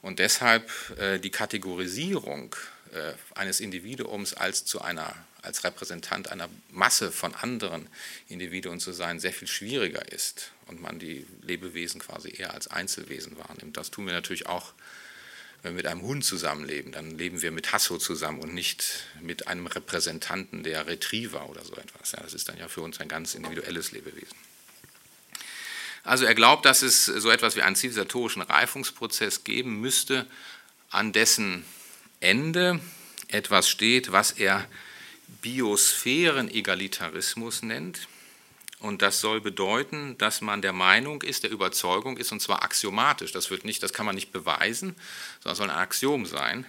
[0.01, 2.55] und deshalb äh, die Kategorisierung
[2.93, 7.87] äh, eines Individuums als zu einer als Repräsentant einer Masse von anderen
[8.27, 13.37] Individuen zu sein, sehr viel schwieriger ist und man die Lebewesen quasi eher als Einzelwesen
[13.37, 13.75] wahrnimmt.
[13.75, 14.73] Das tun wir natürlich auch
[15.63, 19.47] wenn wir mit einem Hund zusammenleben, dann leben wir mit Hasso zusammen und nicht mit
[19.47, 22.11] einem Repräsentanten der Retriever oder so etwas.
[22.13, 24.35] Ja, das ist dann ja für uns ein ganz individuelles Lebewesen.
[26.03, 30.25] Also er glaubt, dass es so etwas wie einen zivilisatorischen Reifungsprozess geben müsste,
[30.89, 31.63] an dessen
[32.19, 32.79] Ende
[33.27, 34.67] etwas steht, was er
[35.41, 38.07] Biosphären-Egalitarismus nennt.
[38.81, 43.31] Und das soll bedeuten, dass man der Meinung ist, der Überzeugung ist, und zwar axiomatisch,
[43.31, 44.95] das, wird nicht, das kann man nicht beweisen,
[45.39, 46.65] sondern soll ein Axiom sein,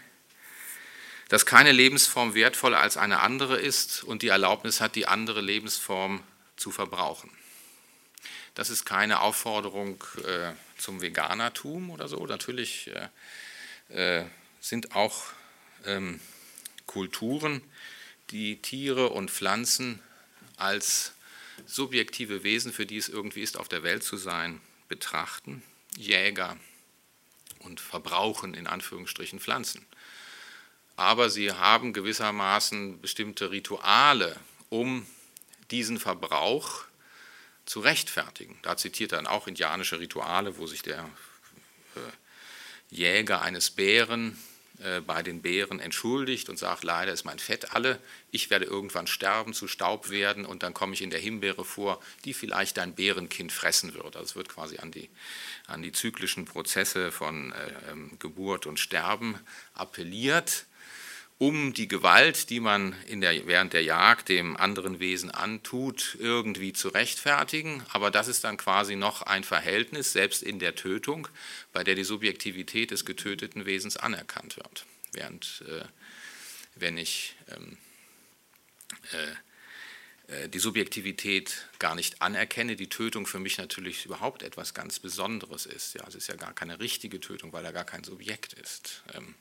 [1.31, 6.23] dass keine Lebensform wertvoller als eine andere ist und die Erlaubnis hat, die andere Lebensform
[6.57, 7.31] zu verbrauchen.
[8.55, 12.27] Das ist keine Aufforderung äh, zum Veganertum oder so.
[12.27, 12.91] Natürlich
[13.89, 14.27] äh, äh,
[14.61, 15.25] sind auch
[15.87, 16.21] ähm,
[16.85, 17.63] Kulturen,
[18.29, 20.03] die Tiere und Pflanzen
[20.59, 21.15] als
[21.67, 25.63] subjektive Wesen, für die es irgendwie ist, auf der Welt zu sein, betrachten,
[25.97, 26.57] Jäger
[27.61, 29.87] und verbrauchen in Anführungsstrichen Pflanzen.
[30.97, 34.39] Aber sie haben gewissermaßen bestimmte Rituale,
[34.69, 35.07] um
[35.71, 36.85] diesen Verbrauch
[37.65, 38.59] zu rechtfertigen.
[38.63, 41.09] Da zitiert er dann auch indianische Rituale, wo sich der
[41.97, 44.39] äh, Jäger eines Bären
[45.07, 47.99] bei den Bären entschuldigt und sagt, leider ist mein Fett alle,
[48.31, 52.01] ich werde irgendwann sterben, zu Staub werden und dann komme ich in der Himbeere vor,
[52.25, 54.17] die vielleicht dein Bärenkind fressen wird.
[54.17, 55.11] Also es wird quasi an die,
[55.67, 59.39] an die zyklischen Prozesse von äh, ähm, Geburt und Sterben
[59.75, 60.67] appelliert
[61.43, 66.89] um die Gewalt, die man der, während der Jagd dem anderen Wesen antut, irgendwie zu
[66.89, 67.83] rechtfertigen.
[67.89, 71.27] Aber das ist dann quasi noch ein Verhältnis, selbst in der Tötung,
[71.73, 74.87] bei der die Subjektivität des getöteten Wesens anerkannt wird.
[75.15, 75.85] Während, äh,
[76.77, 77.77] wenn ich ähm,
[79.11, 85.01] äh, äh die Subjektivität gar nicht anerkenne, die Tötung für mich natürlich überhaupt etwas ganz
[85.01, 85.95] Besonderes ist.
[85.95, 89.03] Ja, es ist ja gar keine richtige Tötung, weil da gar kein Subjekt ist.
[89.13, 89.35] Ähm,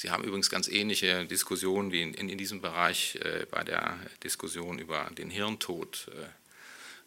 [0.00, 4.78] Sie haben übrigens ganz ähnliche Diskussionen wie in, in, diesem Bereich äh, bei der Diskussion
[4.78, 6.24] über den Hirntod, äh,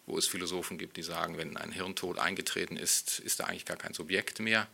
[0.05, 3.77] wo es Philosophen gibt, die sagen, wenn ein Hirntod eingetreten ist, ist da eigentlich gar
[3.77, 4.67] kein Subjekt mehr.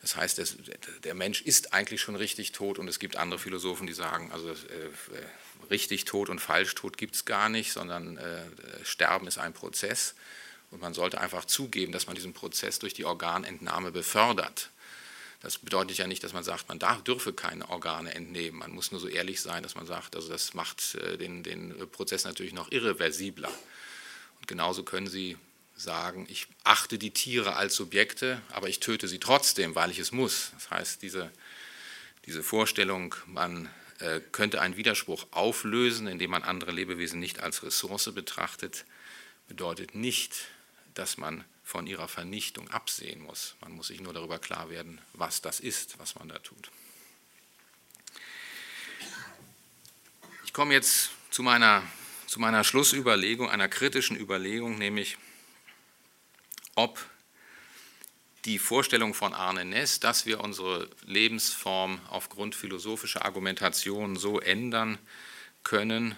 [0.00, 0.58] Das heißt, das,
[1.02, 4.50] der Mensch ist eigentlich schon richtig tot und es gibt andere Philosophen, die sagen, also
[4.50, 8.44] äh, richtig tot und falsch tot gibt es gar nicht, sondern äh,
[8.84, 10.14] Sterben ist ein Prozess
[10.70, 14.70] und man sollte einfach zugeben, dass man diesen Prozess durch die Organentnahme befördert.
[15.42, 18.58] Das bedeutet ja nicht, dass man sagt, man darf, dürfe keine Organe entnehmen.
[18.58, 21.74] Man muss nur so ehrlich sein, dass man sagt, also das macht äh, den, den
[21.90, 23.50] Prozess natürlich noch irreversibler.
[24.38, 25.36] Und genauso können Sie
[25.80, 30.12] sagen, ich achte die Tiere als Subjekte, aber ich töte sie trotzdem, weil ich es
[30.12, 30.52] muss.
[30.52, 31.30] Das heißt, diese,
[32.26, 38.12] diese Vorstellung, man äh, könnte einen Widerspruch auflösen, indem man andere Lebewesen nicht als Ressource
[38.14, 38.84] betrachtet,
[39.48, 40.48] bedeutet nicht,
[40.94, 43.54] dass man von ihrer Vernichtung absehen muss.
[43.60, 46.68] Man muss sich nur darüber klar werden, was das ist, was man da tut.
[50.44, 51.84] Ich komme jetzt zu meiner,
[52.26, 55.16] zu meiner Schlussüberlegung, einer kritischen Überlegung, nämlich
[56.74, 56.98] ob
[58.46, 64.98] die Vorstellung von Arne Ness, dass wir unsere Lebensform aufgrund philosophischer Argumentation so ändern
[65.62, 66.16] können,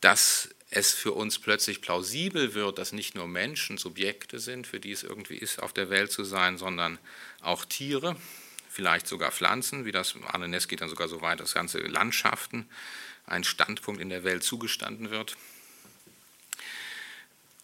[0.00, 4.92] dass es für uns plötzlich plausibel wird, dass nicht nur Menschen Subjekte sind, für die
[4.92, 6.98] es irgendwie ist, auf der Welt zu sein, sondern
[7.40, 8.14] auch Tiere,
[8.68, 12.68] vielleicht sogar Pflanzen, wie das Arne Ness geht dann sogar so weit, dass ganze Landschaften
[13.24, 15.36] ein Standpunkt in der Welt zugestanden wird.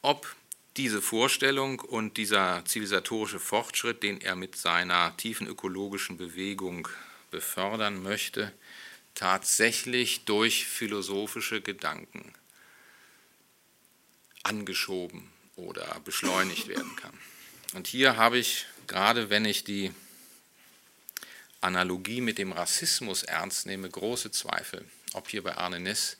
[0.00, 0.34] ob
[0.78, 6.88] diese Vorstellung und dieser zivilisatorische Fortschritt, den er mit seiner tiefen ökologischen Bewegung
[7.30, 8.52] befördern möchte,
[9.14, 12.32] tatsächlich durch philosophische Gedanken
[14.42, 17.16] angeschoben oder beschleunigt werden kann.
[17.74, 19.92] Und hier habe ich, gerade wenn ich die
[21.60, 26.16] Analogie mit dem Rassismus ernst nehme, große Zweifel, ob hier bei Arne Ness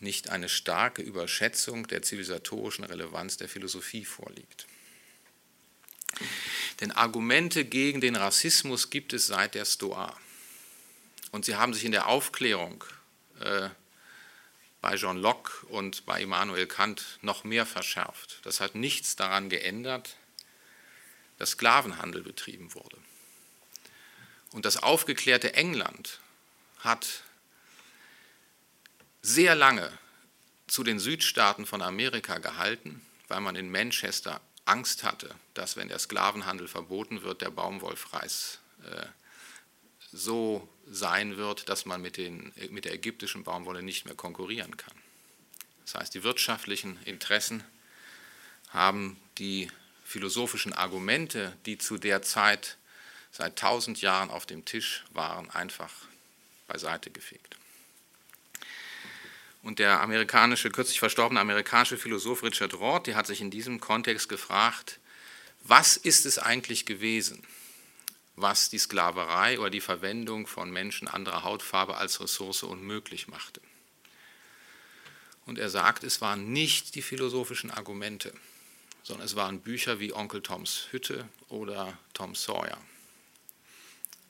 [0.00, 4.66] nicht eine starke Überschätzung der zivilisatorischen Relevanz der Philosophie vorliegt.
[6.80, 10.16] Denn Argumente gegen den Rassismus gibt es seit der Stoa.
[11.30, 12.84] Und sie haben sich in der Aufklärung
[13.40, 13.70] äh,
[14.84, 18.40] bei John Locke und bei Immanuel Kant noch mehr verschärft.
[18.42, 20.18] Das hat nichts daran geändert,
[21.38, 22.98] dass Sklavenhandel betrieben wurde.
[24.52, 26.20] Und das aufgeklärte England
[26.80, 27.22] hat
[29.22, 29.90] sehr lange
[30.66, 35.98] zu den Südstaaten von Amerika gehalten, weil man in Manchester Angst hatte, dass wenn der
[35.98, 39.06] Sklavenhandel verboten wird, der Baumwollfreis äh,
[40.12, 44.94] so sein wird, dass man mit, den, mit der ägyptischen Baumwolle nicht mehr konkurrieren kann.
[45.84, 47.62] Das heißt, die wirtschaftlichen Interessen
[48.70, 49.70] haben die
[50.04, 52.76] philosophischen Argumente, die zu der Zeit
[53.32, 55.92] seit tausend Jahren auf dem Tisch waren, einfach
[56.68, 57.56] beiseite gefegt.
[59.62, 62.74] Und der amerikanische, kürzlich verstorbene amerikanische Philosoph Richard
[63.06, 65.00] der hat sich in diesem Kontext gefragt,
[65.62, 67.46] was ist es eigentlich gewesen,
[68.36, 73.60] was die Sklaverei oder die Verwendung von Menschen anderer Hautfarbe als Ressource unmöglich machte.
[75.46, 78.32] Und er sagt, es waren nicht die philosophischen Argumente,
[79.02, 82.78] sondern es waren Bücher wie Onkel Toms Hütte oder Tom Sawyer,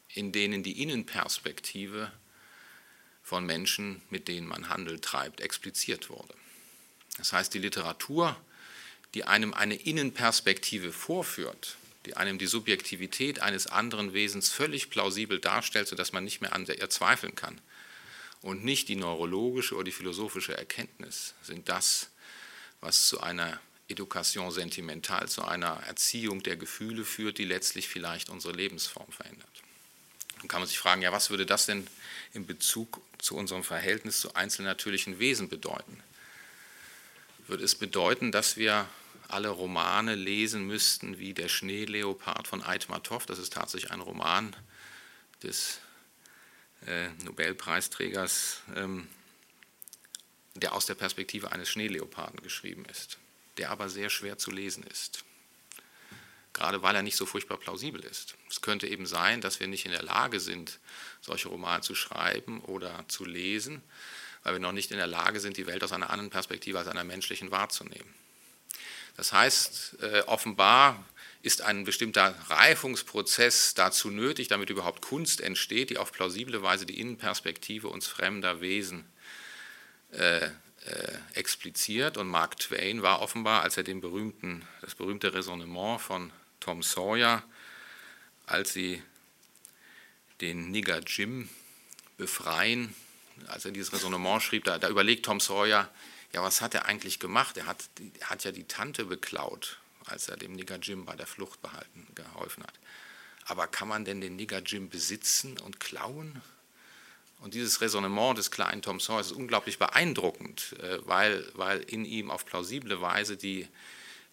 [0.09, 2.11] in denen die Innenperspektive
[3.23, 6.35] von Menschen, mit denen man Handel treibt, expliziert wurde.
[7.17, 8.37] Das heißt, die Literatur,
[9.15, 11.77] die einem eine Innenperspektive vorführt,
[12.07, 16.67] die einem die Subjektivität eines anderen Wesens völlig plausibel darstellt, sodass man nicht mehr an
[16.67, 17.61] ihr zweifeln kann.
[18.43, 22.11] Und nicht die neurologische oder die philosophische Erkenntnis sind das,
[22.81, 28.55] was zu einer Education sentimental, zu einer Erziehung der Gefühle führt, die letztlich vielleicht unsere
[28.55, 29.49] Lebensform verändert.
[30.39, 31.87] Dann kann man sich fragen, ja, was würde das denn
[32.35, 36.03] in Bezug zu unserem Verhältnis zu einzelnatürlichen Wesen bedeuten?
[37.47, 38.87] Würde es bedeuten, dass wir
[39.29, 43.27] alle Romane lesen müssten, wie Der Schneeleopard von Aitmatov.
[43.27, 44.55] Das ist tatsächlich ein Roman
[45.43, 45.81] des
[46.87, 49.09] äh, Nobelpreisträgers, ähm,
[50.55, 53.19] der aus der Perspektive eines Schneeleoparden geschrieben ist,
[53.57, 55.25] der aber sehr schwer zu lesen ist.
[56.53, 58.37] Gerade weil er nicht so furchtbar plausibel ist.
[58.49, 60.79] Es könnte eben sein, dass wir nicht in der Lage sind,
[61.21, 63.83] solche Romane zu schreiben oder zu lesen,
[64.45, 66.87] weil wir noch nicht in der Lage sind, die Welt aus einer anderen Perspektive als
[66.87, 68.15] einer menschlichen wahrzunehmen.
[69.17, 71.05] Das heißt, äh, offenbar
[71.43, 76.99] ist ein bestimmter Reifungsprozess dazu nötig, damit überhaupt Kunst entsteht, die auf plausible Weise die
[76.99, 79.05] Innenperspektive uns fremder Wesen
[80.13, 80.51] äh, äh,
[81.35, 82.17] expliziert.
[82.17, 87.43] Und Mark Twain war offenbar, als er den berühmten, das berühmte Resonnement von Tom Sawyer,
[88.47, 89.03] als sie
[90.41, 91.49] den Nigger Jim
[92.17, 92.95] befreien,
[93.49, 95.91] als er dieses Resonnement schrieb, da, da überlegt Tom Sawyer,
[96.35, 97.57] ja, was hat er eigentlich gemacht?
[97.57, 101.29] Er hat, er hat ja die Tante beklaut, als er dem Nigger Jim bei der
[101.29, 102.75] Flucht behalten, geholfen hat.
[103.47, 106.43] Aber kann man denn den Nigger Jim besitzen und klauen?
[107.39, 112.33] Und dieses Resonnement des kleinen Tom Sawyer ist unglaublich beeindruckend, äh, weil, weil in ihm
[112.33, 113.69] auf plausible Weise die,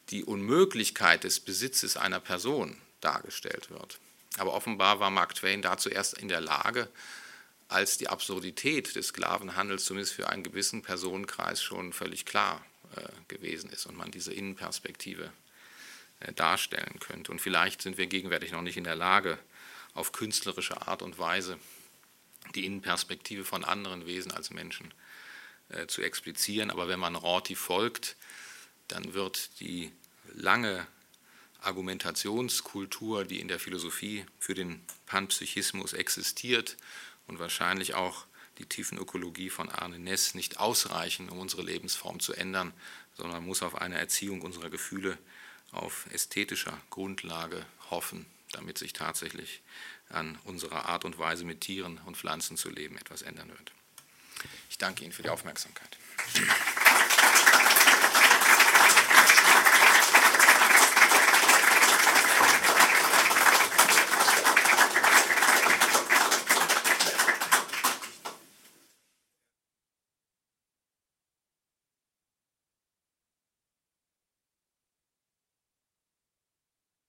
[0.10, 4.00] die Unmöglichkeit des Besitzes einer Person dargestellt wird.
[4.38, 6.88] Aber offenbar war Mark Twain dazu erst in der Lage,
[7.72, 12.66] als die Absurdität des Sklavenhandels zumindest für einen gewissen Personenkreis schon völlig klar
[12.96, 15.32] äh, gewesen ist und man diese Innenperspektive
[16.20, 17.32] äh, darstellen könnte.
[17.32, 19.40] Und vielleicht sind wir gegenwärtig noch nicht in der Lage,
[19.94, 21.58] auf künstlerische Art und Weise
[22.56, 24.94] die Innenperspektive von anderen Wesen als Menschen
[25.70, 26.72] äh, zu explizieren.
[26.72, 28.18] Aber wenn man Rorty folgt,
[28.90, 29.92] dann wird die
[30.34, 30.86] lange
[31.62, 36.76] Argumentationskultur, die in der Philosophie für den Panpsychismus existiert
[37.32, 38.26] und wahrscheinlich auch
[38.58, 42.74] die Tiefenökologie von Arne Ness nicht ausreichen, um unsere Lebensform zu ändern,
[43.16, 45.18] sondern muss auf eine Erziehung unserer Gefühle
[45.72, 49.62] auf ästhetischer Grundlage hoffen, damit sich tatsächlich
[50.10, 53.72] an unserer Art und Weise mit Tieren und Pflanzen zu leben etwas ändern wird.
[54.70, 55.98] Ich danke Ihnen für die Aufmerksamkeit.